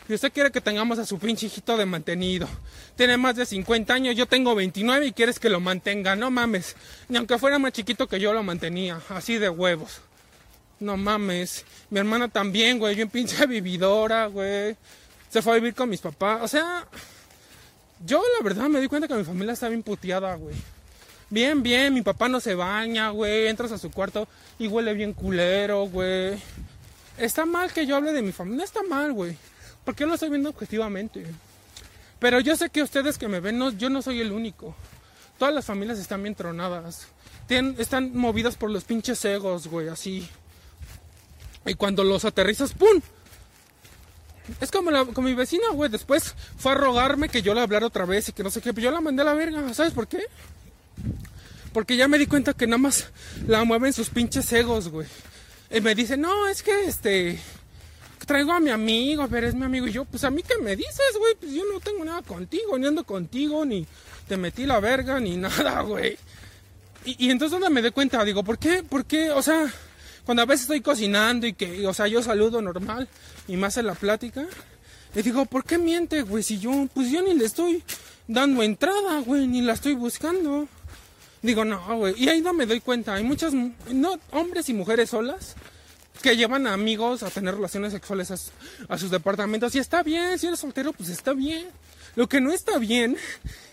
[0.09, 2.49] Y usted quiere que tengamos a su pinche hijito de mantenido.
[2.97, 6.15] Tiene más de 50 años, yo tengo 29 y quieres que lo mantenga.
[6.15, 6.77] No mames.
[7.09, 9.01] Ni aunque fuera más chiquito que yo lo mantenía.
[9.09, 10.01] Así de huevos.
[10.79, 11.65] No mames.
[11.91, 12.95] Mi hermana también, güey.
[12.95, 14.77] Bien pinche vividora, güey.
[15.29, 16.41] Se fue a vivir con mis papás.
[16.43, 16.87] O sea,
[18.05, 20.55] yo la verdad me di cuenta que mi familia está bien puteada, güey.
[21.29, 23.49] Bien, bien, mi papá no se baña, güey.
[23.49, 24.29] Entras a su cuarto
[24.59, 26.39] y huele bien culero, güey.
[27.19, 28.65] Está mal que yo hable de mi familia.
[28.65, 29.37] Está mal, güey.
[29.87, 31.25] Porque yo lo estoy viendo objetivamente.
[32.19, 34.75] Pero yo sé que ustedes que me ven, yo no soy el único.
[35.39, 37.07] Todas las familias están bien tronadas.
[37.49, 40.29] están movidas por los pinches egos, güey, así.
[41.65, 43.01] Y cuando los aterrizas, ¡pum!
[44.61, 45.89] Es como, la, mi vecina, güey.
[45.89, 48.75] Después fue a rogarme que yo le hablara otra vez y que no sé qué.
[48.75, 49.73] Pero yo la mandé a la verga.
[49.73, 50.25] ¿Sabes por qué?
[51.73, 53.11] Porque ya me di cuenta que nada más
[53.47, 55.07] la mueven sus pinches egos, güey.
[55.71, 57.39] Y me dice, no, es que este.
[58.25, 59.87] Traigo a mi amigo, pero es mi amigo.
[59.87, 61.35] Y yo, pues a mí que me dices, güey.
[61.35, 63.87] Pues yo no tengo nada contigo, ni ando contigo, ni
[64.27, 66.17] te metí la verga, ni nada, güey.
[67.05, 68.83] Y, entonces donde me di cuenta, digo, ¿por qué?
[68.83, 69.31] ¿Por qué?
[69.31, 69.73] O sea,
[70.25, 73.09] cuando a veces estoy cocinando y que, o sea, yo saludo normal
[73.47, 74.45] y más en la plática,
[75.15, 76.43] le digo, ¿por qué miente, güey?
[76.43, 77.85] Si yo, pues yo ni le estoy
[78.27, 80.67] dando entrada, güey, ni la estoy buscando.
[81.43, 82.15] Digo, no, güey.
[82.21, 83.15] Y ahí no me doy cuenta.
[83.15, 85.55] Hay muchas, no, hombres y mujeres solas
[86.23, 88.31] que llevan a amigos a tener relaciones sexuales
[88.89, 89.75] a, sus departamentos.
[89.75, 91.69] Y está bien, si eres soltero, pues está bien.
[92.15, 93.17] Lo que no está bien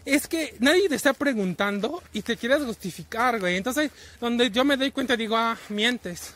[0.06, 3.58] es que nadie te está preguntando y te quieres justificar, güey.
[3.58, 6.34] Entonces, donde yo me doy cuenta, digo, ah, mientes.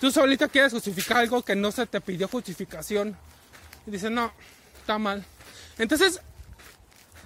[0.00, 3.16] Tú solita quieres justificar algo que no se te pidió justificación.
[3.86, 4.32] Y dice, no,
[4.80, 5.24] está mal.
[5.78, 6.20] Entonces,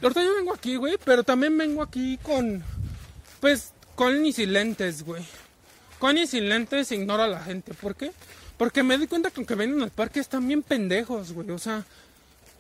[0.03, 2.63] ahorita yo vengo aquí, güey, pero también vengo aquí con,
[3.41, 5.25] pues, con lentes, güey.
[5.99, 7.75] Con y sin lentes ignora a la gente.
[7.75, 8.13] ¿Por qué?
[8.57, 11.51] Porque me doy cuenta que aunque vienen al parque están bien pendejos, güey.
[11.51, 11.85] O sea,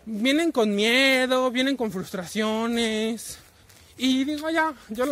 [0.05, 3.39] vienen con miedo, vienen con frustraciones.
[3.99, 5.07] Y digo, ya, yo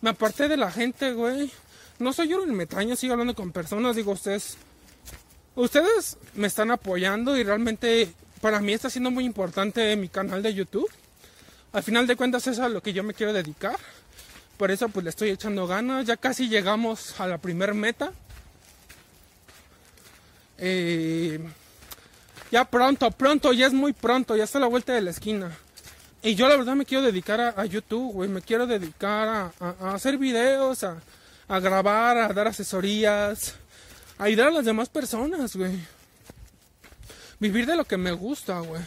[0.00, 1.50] me aparté de la gente, güey.
[1.98, 4.56] No soy yo el metaño, sigo hablando con personas, digo, ustedes,
[5.54, 8.10] ustedes me están apoyando y realmente
[8.40, 10.90] para mí está siendo muy importante mi canal de YouTube.
[11.72, 13.78] Al final de cuentas es a lo que yo me quiero dedicar.
[14.60, 16.04] Por eso pues le estoy echando ganas.
[16.04, 18.12] Ya casi llegamos a la primer meta.
[20.58, 21.40] Eh,
[22.50, 25.50] ya pronto, pronto, ya es muy pronto, ya está a la vuelta de la esquina.
[26.22, 28.28] Y yo la verdad me quiero dedicar a, YouTube, güey.
[28.28, 31.00] Me quiero dedicar a hacer videos, a,
[31.48, 33.54] a grabar, a dar asesorías,
[34.18, 35.80] a ayudar a las demás personas, güey.
[37.38, 38.82] Vivir de lo que me gusta, güey.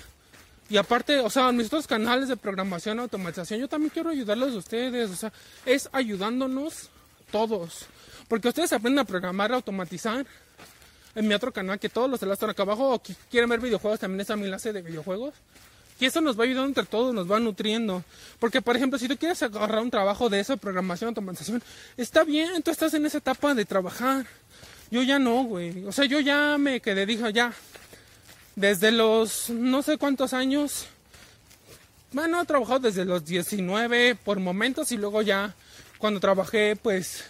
[0.74, 4.57] Y aparte, o sea, mis otros canales de programación, automatización, yo también quiero ayudarles a
[4.57, 5.11] ustedes.
[5.11, 5.32] O sea,
[5.67, 6.89] es ayudándonos
[7.32, 7.86] todos.
[8.28, 10.26] Porque ustedes aprenden a programar, a automatizar.
[11.13, 13.99] En mi otro canal, que todos los de están acá abajo, o quieren ver videojuegos,
[13.99, 15.36] también está mi enlace de videojuegos.
[15.99, 18.03] Y eso nos va ayudando entre todos, nos va nutriendo.
[18.39, 21.61] Porque, por ejemplo, si tú quieres agarrar un trabajo de eso, programación, automatización,
[21.97, 24.26] está bien, tú estás en esa etapa de trabajar.
[24.89, 25.86] Yo ya no, güey.
[25.86, 27.53] O sea, yo ya me quedé, dije, ya.
[28.56, 30.88] Desde los no sé cuántos años.
[32.12, 35.56] Bueno, he trabajado desde los 19 por momentos y luego ya
[35.97, 37.24] cuando trabajé, pues,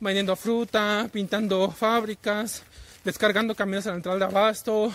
[0.00, 2.62] vendiendo fruta, pintando fábricas,
[3.04, 4.94] descargando camiones a la entrada de abasto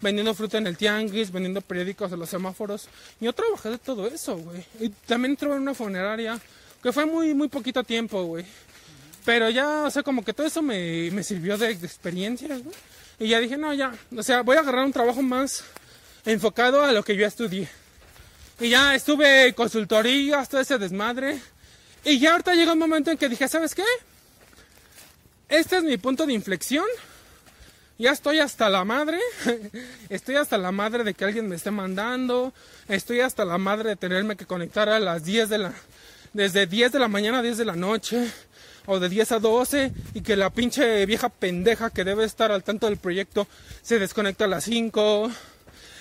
[0.00, 2.88] vendiendo fruta en el tianguis, vendiendo periódicos en los semáforos.
[3.20, 4.64] Yo trabajé de todo eso, güey.
[4.80, 6.38] Y también trabajé en una funeraria,
[6.82, 8.44] que fue muy, muy poquito tiempo, güey.
[9.24, 12.76] Pero ya, o sea, como que todo eso me, me sirvió de, experiencia, güey.
[13.18, 15.64] Y ya dije, no, ya, o sea, voy a agarrar un trabajo más
[16.24, 17.68] enfocado a lo que yo estudié.
[18.60, 21.40] Y ya estuve consultorías, todo ese desmadre.
[22.04, 23.84] Y ya ahorita llega un momento en que dije, ¿sabes qué?
[25.48, 26.86] Este es mi punto de inflexión
[27.98, 29.18] ya estoy hasta la madre,
[30.08, 32.52] estoy hasta la madre de que alguien me esté mandando,
[32.88, 35.72] estoy hasta la madre de tenerme que conectar a las 10 de la,
[36.32, 38.30] desde 10 de la mañana a 10 de la noche,
[38.86, 42.64] o de 10 a 12, y que la pinche vieja pendeja que debe estar al
[42.64, 43.46] tanto del proyecto
[43.82, 45.30] se desconecta a las 5,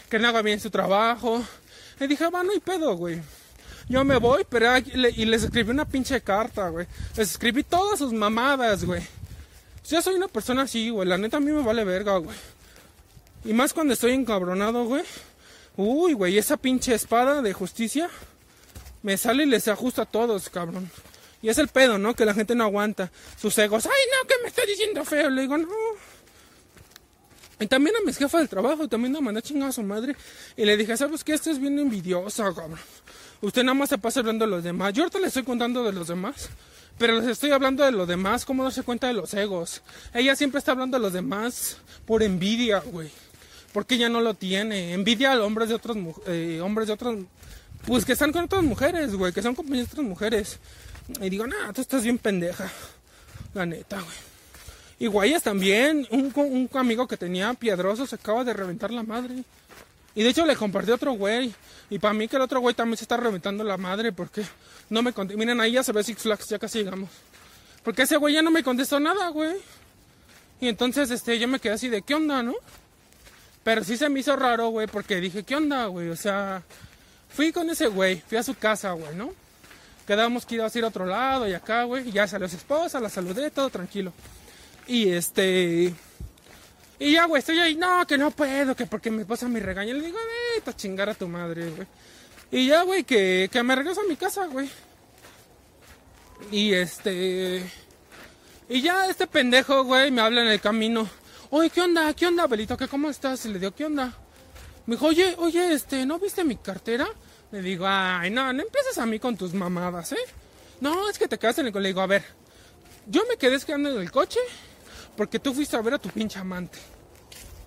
[0.10, 1.44] que no haga bien su trabajo.
[2.00, 3.22] Y dije, va, no hay pedo, güey.
[3.88, 6.88] Yo me voy, pero y les escribí una pinche carta, güey.
[7.16, 9.04] Les escribí todas sus mamadas, güey.
[9.88, 11.08] Ya soy una persona así, güey.
[11.08, 12.36] La neta a mí me vale verga, güey.
[13.44, 15.04] Y más cuando estoy encabronado, güey.
[15.78, 18.10] Uy, güey, esa pinche espada de justicia
[19.04, 20.90] me sale y les ajusta a todos, cabrón.
[21.42, 22.16] Y es el pedo, ¿no?
[22.16, 23.86] Que la gente no aguanta sus egos.
[23.86, 25.30] Ay, no, que me está diciendo feo.
[25.30, 25.68] Le digo, no.
[27.60, 30.16] Y también a mis jefas del trabajo, también me mandé chingada a su madre.
[30.58, 31.34] Y le dije, ¿sabes qué?
[31.34, 32.80] Esto es bien envidiosa, cabrón.
[33.42, 34.94] Usted nada más se pasa hablando de los demás.
[34.94, 36.50] Yo ahorita le estoy contando de los demás.
[36.98, 39.82] Pero les estoy hablando de lo demás, cómo darse cuenta de los egos.
[40.14, 43.10] Ella siempre está hablando de los demás por envidia, güey.
[43.74, 44.94] porque ella no lo tiene.
[44.94, 47.16] Envidia a hombres de otros eh, hombres de otras
[47.86, 50.60] pues que están con otras mujeres, güey, que son compañeros de otras mujeres.
[51.22, 52.72] Y digo, nah, tú estás bien pendeja.
[53.54, 54.16] La neta, güey.
[54.98, 59.44] Y guayas también, un, un amigo que tenía piedroso se acaba de reventar la madre.
[60.16, 61.54] Y de hecho le compartí a otro güey.
[61.90, 64.44] Y para mí que el otro güey también se está reventando la madre porque
[64.90, 65.38] no me contestó.
[65.38, 67.10] Miren, ahí ya se ve Six Flags, ya casi llegamos.
[67.84, 69.58] Porque ese güey ya no me contestó nada, güey.
[70.62, 72.56] Y entonces este, yo me quedé así de, ¿qué onda, no?
[73.64, 76.10] Pero sí se me hizo raro, güey, porque dije, ¿qué onda, güey?
[76.10, 76.64] O sea,
[77.30, 79.34] fui con ese güey, fui a su casa, güey, ¿no?
[80.06, 82.12] Quedamos que iba a ir a otro lado y acá, güey.
[82.12, 84.14] Ya salió su esposa, la saludé, todo tranquilo.
[84.88, 85.94] Y este...
[86.98, 89.94] Y ya, güey, estoy ahí, no, que no puedo, que porque mi esposa me regaña.
[89.94, 90.18] Le digo,
[90.56, 91.88] vete a chingar a tu madre, güey.
[92.52, 94.70] Y ya, güey, que, que me regreso a mi casa, güey.
[96.52, 97.70] Y este.
[98.70, 101.08] Y ya este pendejo, güey, me habla en el camino.
[101.50, 102.14] Oye, ¿qué onda?
[102.14, 102.78] ¿Qué onda, Belito?
[102.78, 103.46] ¿Qué, ¿Cómo estás?
[103.46, 104.14] Y le digo, ¿qué onda?
[104.86, 107.08] Me dijo, oye, oye, este, ¿no viste mi cartera?
[107.56, 110.18] Le digo, ay, no, no empieces a mí con tus mamadas, ¿eh?
[110.82, 111.84] No, es que te quedaste en el coche.
[111.84, 112.26] Le digo, a ver,
[113.08, 114.42] yo me quedé quedando en el coche
[115.16, 116.78] porque tú fuiste a ver a tu pinche amante.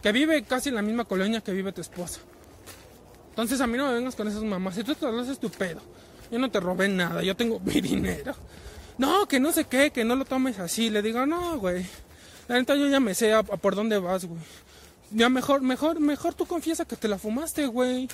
[0.03, 2.20] Que vive casi en la misma colonia que vive tu esposa.
[3.30, 4.74] Entonces a mí no me vengas con esas mamás.
[4.74, 5.80] Si tú te lo haces tu pedo.
[6.30, 8.34] Yo no te robé nada, yo tengo mi dinero.
[8.99, 10.91] No, que no sé qué, que no lo tomes así.
[10.91, 11.86] Le digo, no, güey.
[12.47, 14.41] La neta yo ya me sé a, por dónde vas, güey.
[15.12, 18.07] Ya mejor, mejor, mejor tú confiesa que te la fumaste, güey.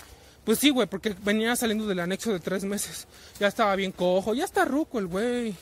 [0.45, 3.07] Pues sí, güey, porque venía saliendo del anexo de tres meses.
[3.41, 5.55] Ya estaba bien cojo, ya está ruco el güey.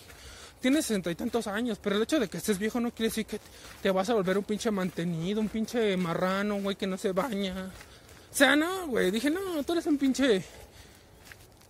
[0.61, 3.27] Tiene sesenta y tantos años, pero el hecho de que estés viejo no quiere decir
[3.27, 3.41] que
[3.83, 7.71] te vas a volver un pinche mantenido, un pinche marrano, güey, que no se baña.
[8.31, 9.11] O sea, no, güey.
[9.11, 10.45] Dije, no, tú eres un pinche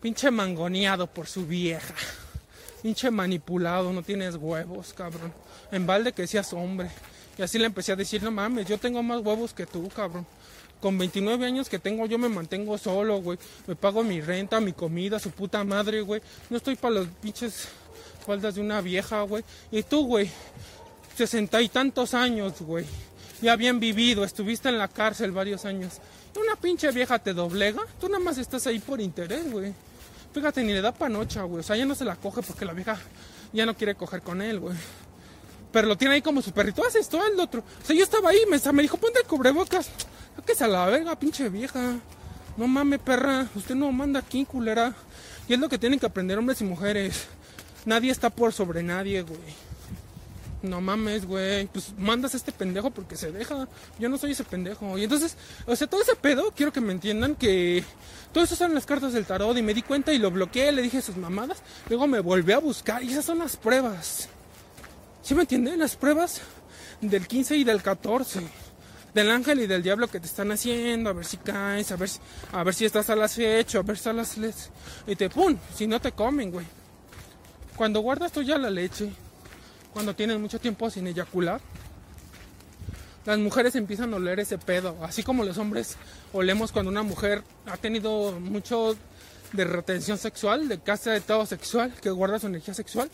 [0.03, 1.95] Pinche mangoneado por su vieja.
[2.83, 5.33] Pinche manipulado, no tienes huevos, cabrón.
[5.71, 6.91] En balde que seas hombre.
[7.39, 10.27] Y así le empecé a decir, no mames, yo tengo más huevos que tú, cabrón.
[10.83, 13.39] Con 29 años que tengo, yo me mantengo solo, güey.
[13.69, 16.21] Me pago mi renta, mi comida, su puta madre, güey.
[16.51, 17.69] No estoy para los pinches
[18.27, 19.45] faldas de una vieja, güey.
[19.71, 20.29] Y tú, güey,
[21.17, 22.85] sesenta y tantos años, güey.
[23.41, 26.01] Ya bien vivido, estuviste en la cárcel varios años.
[26.35, 29.73] Una pinche vieja te doblega, tú nada más estás ahí por interés, güey.
[30.35, 31.61] Fíjate, ni le da panocha, güey.
[31.61, 32.99] O sea, ya no se la coge porque la vieja
[33.53, 34.77] ya no quiere coger con él, güey.
[35.71, 36.85] Pero lo tiene ahí como su perrito.
[36.85, 37.61] Haces esto, el otro.
[37.61, 39.89] O sea, yo estaba ahí, me, me dijo, ponte el cubrebocas.
[40.47, 41.97] ¿Qué se la verga, pinche vieja?
[42.57, 43.49] No mames, perra.
[43.55, 44.95] Usted no manda aquí, culera.
[45.49, 47.27] Y es lo que tienen que aprender hombres y mujeres.
[47.85, 49.41] Nadie está por sobre nadie, güey.
[50.63, 51.67] No mames, güey.
[51.67, 53.67] Pues mandas a este pendejo porque se deja.
[53.99, 54.99] Yo no soy ese pendejo.
[54.99, 55.37] Y entonces,
[55.67, 57.85] o sea, todo ese pedo, quiero que me entiendan que
[58.33, 59.57] todo eso son las cartas del tarot.
[59.57, 61.63] Y me di cuenta y lo bloqueé, le dije sus mamadas.
[61.89, 64.29] Luego me volví a buscar y esas son las pruebas.
[65.23, 65.79] ¿Sí me entienden?
[65.79, 66.41] Las pruebas
[67.01, 68.41] del 15 y del 14.
[69.15, 72.09] Del ángel y del diablo que te están haciendo, a ver si caes, a ver
[72.09, 72.19] si,
[72.51, 74.71] a ver si estás a las fechas, a ver si a las leches.
[75.07, 76.67] Y te pum, si no te comen, güey.
[77.77, 79.13] Cuando guardas tú ya la leche,
[79.93, 81.61] cuando tienes mucho tiempo sin eyacular,
[83.25, 85.97] las mujeres empiezan a oler ese pedo, así como los hombres
[86.33, 88.97] olemos cuando una mujer ha tenido mucho
[89.53, 93.11] de retención sexual, de casa de estado sexual, que guarda su energía sexual,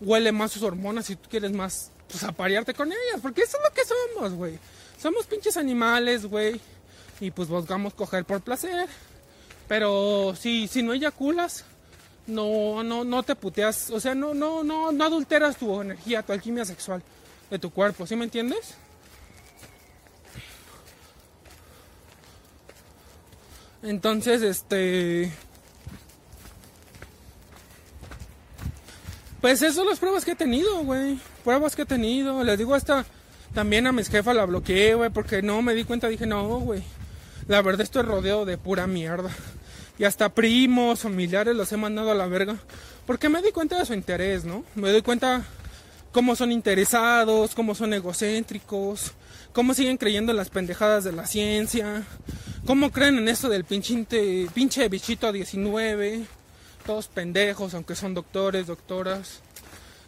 [0.00, 3.64] huele más sus hormonas y tú quieres más, pues aparearte con ellas, porque eso es
[3.68, 4.58] lo que somos, güey.
[5.04, 6.58] Somos pinches animales, güey,
[7.20, 8.88] y pues buscamos coger por placer.
[9.68, 11.66] Pero si, si no eyaculas,
[12.26, 16.32] no, no, no te puteas, o sea, no, no, no, no adulteras tu energía, tu
[16.32, 17.02] alquimia sexual
[17.50, 18.76] de tu cuerpo, ¿sí me entiendes?
[23.82, 25.30] Entonces, este...
[29.42, 31.20] Pues esas son las pruebas que he tenido, güey.
[31.44, 32.42] Pruebas que he tenido.
[32.42, 33.04] Les digo hasta...
[33.54, 36.08] También a mis jefas la bloqueé, güey, porque no me di cuenta.
[36.08, 36.82] Dije, no, güey.
[37.46, 39.30] La verdad estoy rodeado de pura mierda
[39.98, 42.56] y hasta primos, familiares los he mandado a la verga.
[43.06, 44.64] Porque me doy cuenta de su interés, ¿no?
[44.74, 45.44] Me doy cuenta
[46.12, 49.12] cómo son interesados, cómo son egocéntricos,
[49.52, 52.02] cómo siguen creyendo en las pendejadas de la ciencia,
[52.66, 56.24] cómo creen en esto del pinche, pinche bichito 19,
[56.86, 59.40] todos pendejos, aunque son doctores, doctoras.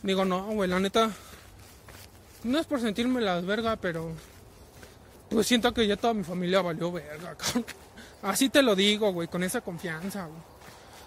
[0.03, 1.11] Digo, no, güey, la neta,
[2.45, 4.13] no es por sentirme las verga, pero
[5.29, 7.65] pues siento que ya toda mi familia valió verga, cabrón.
[8.23, 10.41] Así te lo digo, güey, con esa confianza, güey.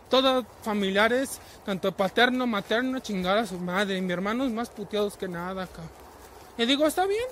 [0.10, 3.98] Todos familiares, tanto paterno, materno, chingar a su madre.
[3.98, 5.84] Y mi hermano es más puteados que nada, acá.
[6.58, 7.26] Y digo, está bien.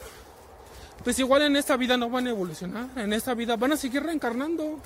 [1.03, 2.87] Pues igual en esta vida no van a evolucionar.
[2.95, 4.79] En esta vida van a seguir reencarnando.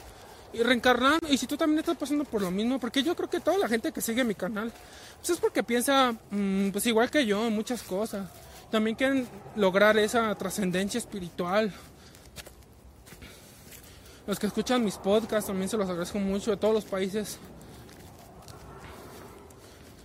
[0.53, 1.27] Y reencarnando.
[1.29, 3.67] Y si tú también estás pasando por lo mismo, porque yo creo que toda la
[3.67, 4.71] gente que sigue mi canal,
[5.17, 8.27] pues es porque piensa, mm, pues igual que yo, muchas cosas.
[8.71, 11.73] También quieren lograr esa trascendencia espiritual
[14.27, 17.37] Los que escuchan mis podcasts también se los agradezco mucho de todos los países.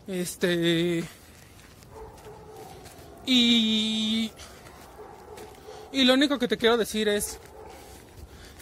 [0.09, 1.05] Este.
[3.27, 4.33] Y.
[5.93, 7.39] Y lo único que te quiero decir es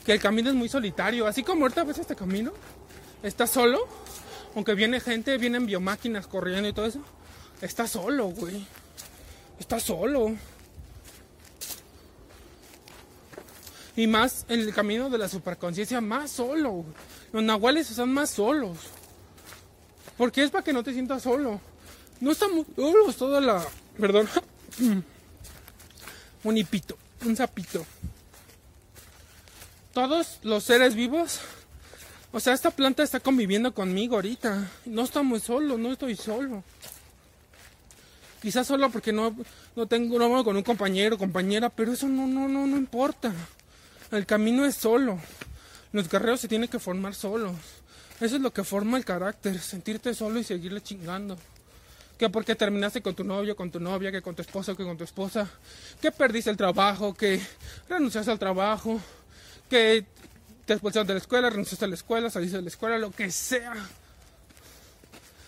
[0.04, 1.26] que el camino es muy solitario.
[1.26, 2.52] Así como ahorita ves este camino,
[3.22, 3.86] está solo.
[4.54, 7.00] Aunque viene gente, vienen biomáquinas corriendo y todo eso.
[7.60, 8.66] Está solo, güey.
[9.58, 10.34] Está solo.
[13.96, 16.84] Y más en el camino de la superconciencia, más solo.
[17.32, 18.78] Los nahuales están más solos.
[20.16, 21.60] Porque es para que no te sientas solo.
[22.20, 23.64] No estamos solos toda la.
[23.98, 24.28] Perdón.
[26.44, 27.84] un hipito, un sapito.
[29.92, 31.40] Todos los seres vivos.
[32.32, 34.68] O sea, esta planta está conviviendo conmigo ahorita.
[34.86, 36.64] No estamos solos, no estoy solo.
[38.44, 39.34] Quizás solo porque no,
[39.74, 43.32] no tengo no con un compañero, compañera, pero eso no, no, no, no importa.
[44.10, 45.18] El camino es solo.
[45.92, 47.56] Los guerreros se tienen que formar solos.
[48.20, 51.38] Eso es lo que forma el carácter, sentirte solo y seguirle chingando.
[52.18, 54.98] Que porque terminaste con tu novio, con tu novia, que con tu esposo, que con
[54.98, 55.48] tu esposa,
[56.02, 57.40] que perdiste el trabajo, que
[57.88, 59.00] renunciaste al trabajo,
[59.70, 60.04] que
[60.66, 63.30] te expulsaron de la escuela, renunciaste a la escuela, saliste de la escuela, lo que
[63.30, 63.72] sea.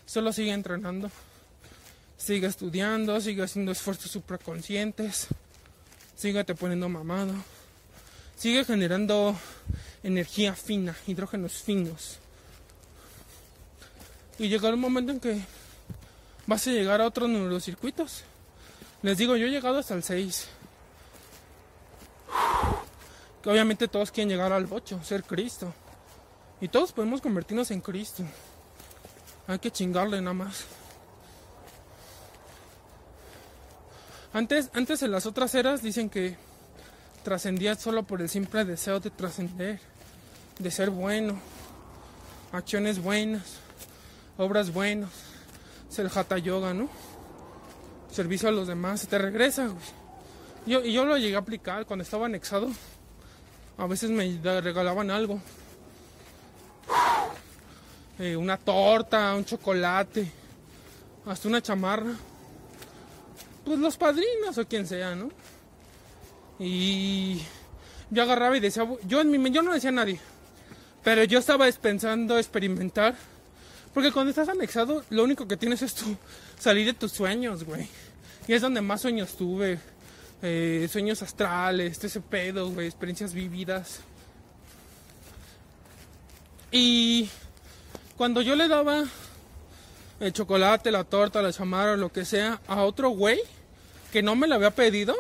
[0.07, 1.11] Solo sigue entrenando,
[2.17, 5.29] sigue estudiando, sigue haciendo esfuerzos supraconscientes,
[6.17, 7.35] sigue te poniendo mamado
[8.37, 9.35] sigue generando
[10.03, 12.19] energía fina, hidrógenos finos.
[14.39, 15.41] Y llegará un momento en que
[16.47, 18.23] vas a llegar a otros neurocircuitos.
[19.03, 20.49] Les digo, yo he llegado hasta el 6.
[23.43, 25.73] Que obviamente todos quieren llegar al 8, ser Cristo.
[26.61, 28.25] Y todos podemos convertirnos en Cristo.
[29.47, 30.67] Hay que chingarle nada más.
[34.37, 36.37] Antes, antes en las otras eras dicen que
[37.25, 39.81] trascendía solo por el simple deseo de trascender,
[40.59, 41.41] de ser bueno,
[42.53, 43.55] acciones buenas,
[44.37, 45.09] obras buenas,
[45.91, 46.91] es el hatha yoga, ¿no?
[48.13, 49.71] Servicio a los demás, se te regresa,
[50.67, 52.69] Yo, y yo lo llegué a aplicar cuando estaba anexado.
[53.79, 55.41] A veces me regalaban algo.
[58.19, 60.31] Eh, una torta, un chocolate,
[61.25, 62.13] hasta una chamarra.
[63.67, 65.29] Pues los padrinos o quien sea, ¿no?
[66.61, 67.43] Y
[68.11, 70.21] yo agarraba y decía, yo en mi yo no decía a nadie,
[71.03, 73.17] pero yo estaba pensando experimentar,
[73.93, 76.17] porque cuando estás anexado, lo único que tienes es tu
[76.57, 77.89] salir de tus sueños, güey.
[78.47, 79.81] Y es donde más sueños tuve,
[80.43, 83.99] eh, sueños astrales, ese pedo, güey, experiencias vividas.
[86.71, 87.29] Y
[88.17, 89.07] cuando yo le daba
[90.21, 93.41] el chocolate, la torta, la chamarra, lo que sea, a otro güey
[94.13, 95.15] que no me lo había pedido,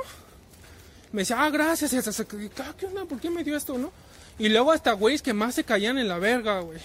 [1.13, 3.05] me decía, ah, gracias, y hasta ah, ¿qué onda?
[3.05, 3.93] ¿Por qué me dio esto, no?
[4.39, 6.79] Y luego hasta güeyes que más se caían en la verga, güey.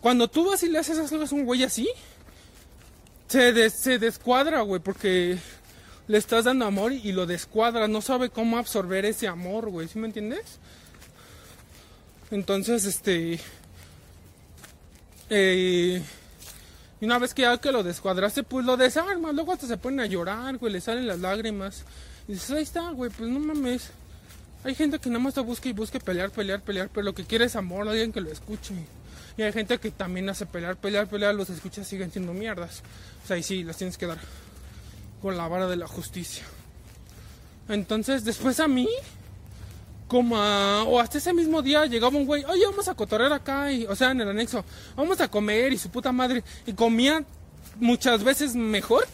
[0.00, 1.88] Cuando tú vas y le haces esas cosas a un güey así,
[3.28, 5.38] se, se descuadra, güey, porque
[6.08, 9.98] le estás dando amor y, lo descuadra, no sabe cómo absorber ese amor, güey, ¿sí
[9.98, 10.58] me entiendes?
[12.30, 13.38] Entonces, este...
[15.30, 16.02] Eh,
[17.02, 19.98] y una vez que ya que lo descuadraste, pues lo desarmas, luego hasta se ponen
[19.98, 21.82] a llorar, güey, le salen las lágrimas.
[22.28, 23.90] Y dices, ahí está, güey, pues no mames.
[24.62, 27.24] Hay gente que nada más te busca y busca pelear, pelear, pelear, pero lo que
[27.24, 28.76] quiere es amor, alguien que lo escuche.
[29.36, 32.84] Y hay gente que también hace pelear, pelear, pelear, los escucha siguen siendo mierdas.
[33.24, 34.18] O sea, y sí, las tienes que dar
[35.20, 36.44] con la vara de la justicia.
[37.68, 38.88] Entonces, después a mí,
[40.12, 43.72] como a, o hasta ese mismo día llegaba un güey, oye, vamos a cotorrear acá,
[43.72, 44.62] y, o sea, en el anexo,
[44.94, 46.44] vamos a comer y su puta madre.
[46.66, 47.24] Y comía
[47.80, 49.06] muchas veces mejor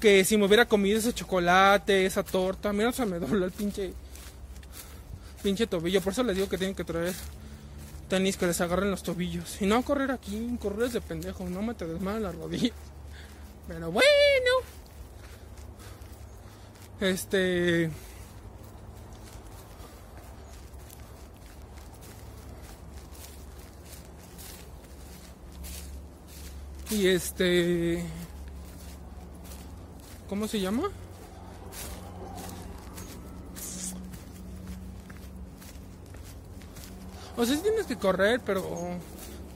[0.00, 3.92] que si me hubiera comido ese chocolate, esa torta, mira, se me dobló el pinche
[5.42, 6.00] pinche tobillo.
[6.00, 7.12] Por eso les digo que tienen que traer
[8.08, 9.60] tenis que les agarren los tobillos.
[9.60, 12.72] Y no correr aquí, correr de pendejo, no me te desmayan las rodillas.
[13.68, 14.06] Pero bueno.
[17.02, 17.90] Este.
[26.90, 28.02] Y este.
[30.28, 30.90] ¿Cómo se llama?
[37.36, 38.98] O sea, tienes que correr, pero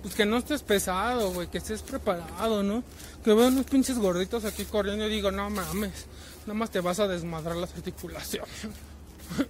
[0.02, 2.82] pues que no estés pesado, güey, que estés preparado, ¿no?
[3.24, 6.06] Que veo unos pinches gorditos aquí corriendo y digo, no mames,
[6.42, 8.50] nada más te vas a desmadrar las articulaciones.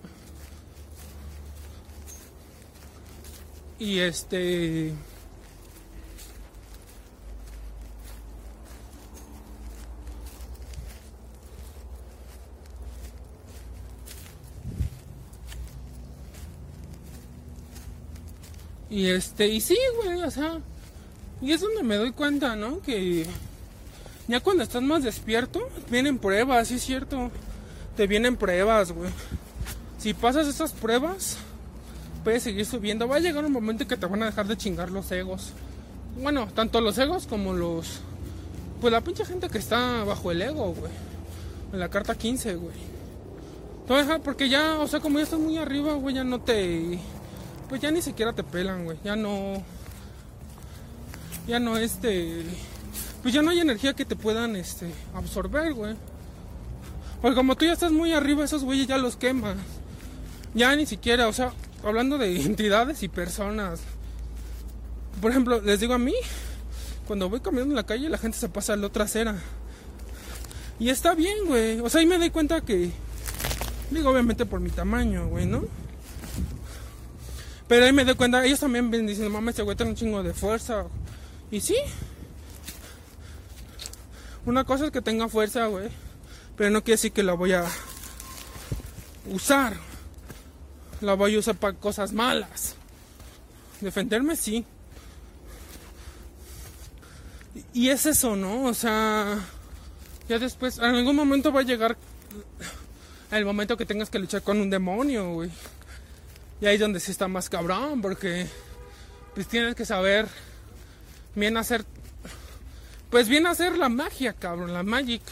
[3.78, 4.94] y este...
[18.90, 20.58] Y este, y sí, güey, o sea,
[21.40, 22.80] y es donde me doy cuenta, ¿no?
[22.80, 23.24] Que
[24.28, 25.60] ya cuando estás más despierto,
[25.90, 27.30] vienen pruebas, sí es cierto.
[27.96, 29.10] Te vienen pruebas, güey.
[29.98, 31.36] Si pasas esas pruebas,
[32.24, 33.08] puedes seguir subiendo.
[33.08, 35.52] Va a llegar un momento que te van a dejar de chingar los egos.
[36.20, 38.00] Bueno, tanto los egos como los.
[38.80, 40.92] Pues la pinche gente que está bajo el ego, güey.
[41.72, 42.76] En la carta 15, güey.
[44.22, 46.98] Porque ya, o sea, como ya estás muy arriba, güey, ya no te.
[47.70, 48.98] Pues ya ni siquiera te pelan, güey.
[49.04, 49.62] Ya no.
[51.46, 52.42] Ya no, este.
[53.22, 54.90] Pues ya no hay energía que te puedan, este.
[55.14, 55.94] Absorber, güey.
[57.22, 59.56] Porque como tú ya estás muy arriba, esos güeyes ya los queman.
[60.52, 61.52] Ya ni siquiera, o sea,
[61.84, 63.82] hablando de entidades y personas.
[65.20, 66.14] Por ejemplo, les digo a mí,
[67.06, 69.36] cuando voy caminando en la calle, la gente se pasa a la otra acera.
[70.80, 71.78] Y está bien, güey.
[71.78, 72.90] O sea, ahí me doy cuenta que.
[73.92, 75.62] Digo, obviamente por mi tamaño, güey, ¿no?
[77.70, 80.24] Pero ahí me doy cuenta, ellos también ven diciendo, mamá, este güey tiene un chingo
[80.24, 80.86] de fuerza.
[81.52, 81.76] Y sí.
[84.44, 85.88] Una cosa es que tenga fuerza, güey.
[86.56, 87.64] Pero no quiere decir que la voy a
[89.30, 89.74] usar
[91.00, 92.74] la voy a usar para cosas malas.
[93.80, 94.64] Defenderme sí.
[97.72, 98.64] Y es eso, ¿no?
[98.64, 99.38] O sea,
[100.28, 101.96] ya después, en algún momento va a llegar
[103.30, 105.50] el momento que tengas que luchar con un demonio, güey.
[106.60, 108.46] Y ahí es donde sí está más cabrón, porque
[109.34, 110.28] pues tienes que saber
[111.34, 111.84] bien hacer,
[113.10, 115.22] pues bien hacer la magia, cabrón, la magic.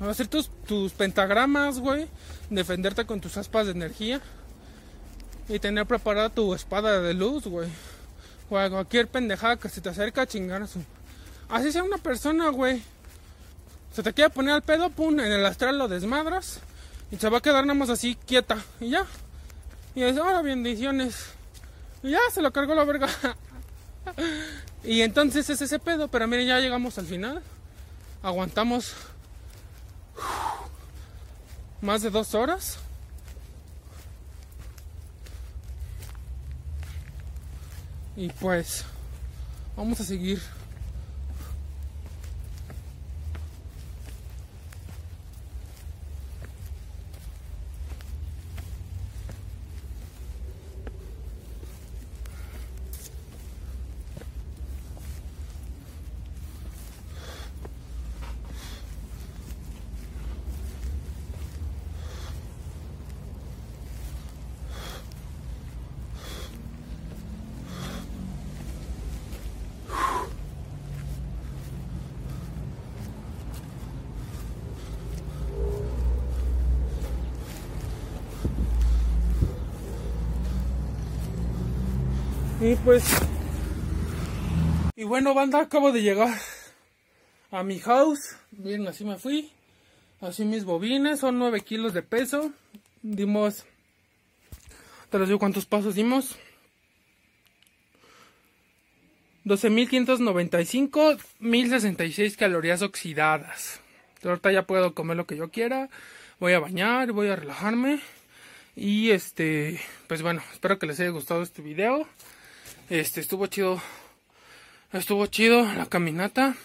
[0.00, 2.08] Hacer tus, tus pentagramas, güey
[2.50, 4.20] defenderte con tus aspas de energía
[5.48, 7.68] y tener preparada tu espada de luz, güey.
[8.50, 10.82] O cualquier pendejada que se te acerca a chingar a su.
[11.48, 12.82] Así sea una persona, güey.
[13.92, 16.60] Se te quiere poner al pedo, pum, en el astral lo desmadras
[17.10, 19.06] y se va a quedar nada más así quieta y ya.
[19.98, 21.32] Y dice, ahora bendiciones.
[22.04, 23.08] Ya se lo cargó la verga.
[24.84, 27.42] y entonces es ese pedo, pero miren, ya llegamos al final.
[28.22, 28.94] Aguantamos
[31.80, 32.78] más de dos horas.
[38.14, 38.84] Y pues
[39.76, 40.40] vamos a seguir
[82.68, 83.02] Y pues.
[84.94, 86.38] Y bueno, banda, acabo de llegar
[87.50, 88.36] a mi house.
[88.50, 89.50] Bien, así me fui.
[90.20, 92.52] Así mis bobines, son 9 kilos de peso.
[93.00, 93.64] Dimos.
[95.08, 96.36] Te los digo cuántos pasos dimos.
[99.46, 103.80] 12.595, 1.066 calorías oxidadas.
[104.22, 105.88] Ahorita ya puedo comer lo que yo quiera.
[106.38, 108.00] Voy a bañar, voy a relajarme.
[108.76, 112.06] Y este, pues bueno, espero que les haya gustado este video.
[112.90, 113.82] Este, estuvo chido.
[114.92, 116.56] Estuvo chido la caminata.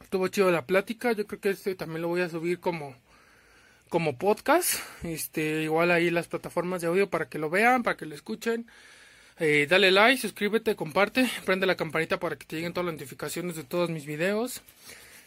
[0.00, 1.12] Estuvo chido la plática.
[1.12, 2.96] Yo creo que este también lo voy a subir como
[3.90, 4.76] como podcast.
[5.02, 8.66] Este, igual ahí las plataformas de audio para que lo vean, para que lo escuchen.
[9.38, 13.56] Eh, dale like, suscríbete, comparte, prende la campanita para que te lleguen todas las notificaciones
[13.56, 14.62] de todos mis videos.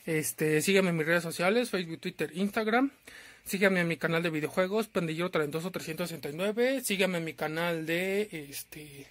[0.07, 2.91] Este, sígueme en mis redes sociales, Facebook, Twitter, Instagram.
[3.45, 6.82] Sígueme en mi canal de videojuegos, Pendillero 32 369.
[6.82, 9.07] Sígueme en mi canal de este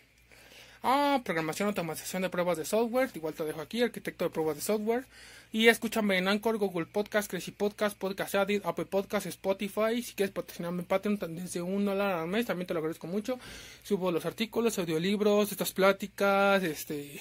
[0.85, 3.09] Ah, programación, automatización de pruebas de software.
[3.15, 5.07] Igual te dejo aquí, arquitecto de pruebas de software.
[5.53, 10.03] Y escúchame en Anchor, Google Podcast, Crazy Podcast, Podcast Addict, Apple Podcast, Spotify.
[10.03, 13.39] Si quieres patrocinarme en Patreon desde un dólar al mes, también te lo agradezco mucho.
[13.85, 17.21] Subo los artículos, audiolibros, estas pláticas, este...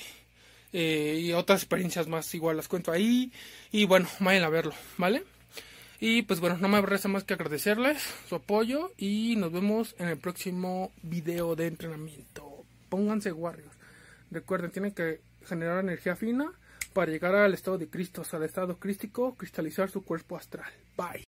[0.74, 3.32] Eh, y otras experiencias más igual las cuento ahí.
[3.72, 5.24] Y bueno, vayan a verlo, ¿vale?
[6.00, 10.08] Y pues bueno, no me resta más que agradecerles su apoyo y nos vemos en
[10.08, 12.51] el próximo video de entrenamiento
[12.92, 13.74] pónganse guardios.
[14.30, 16.52] Recuerden, tienen que generar energía fina
[16.94, 20.72] para llegar al estado de Cristo, al estado crístico, cristalizar su cuerpo astral.
[20.98, 21.20] Bye.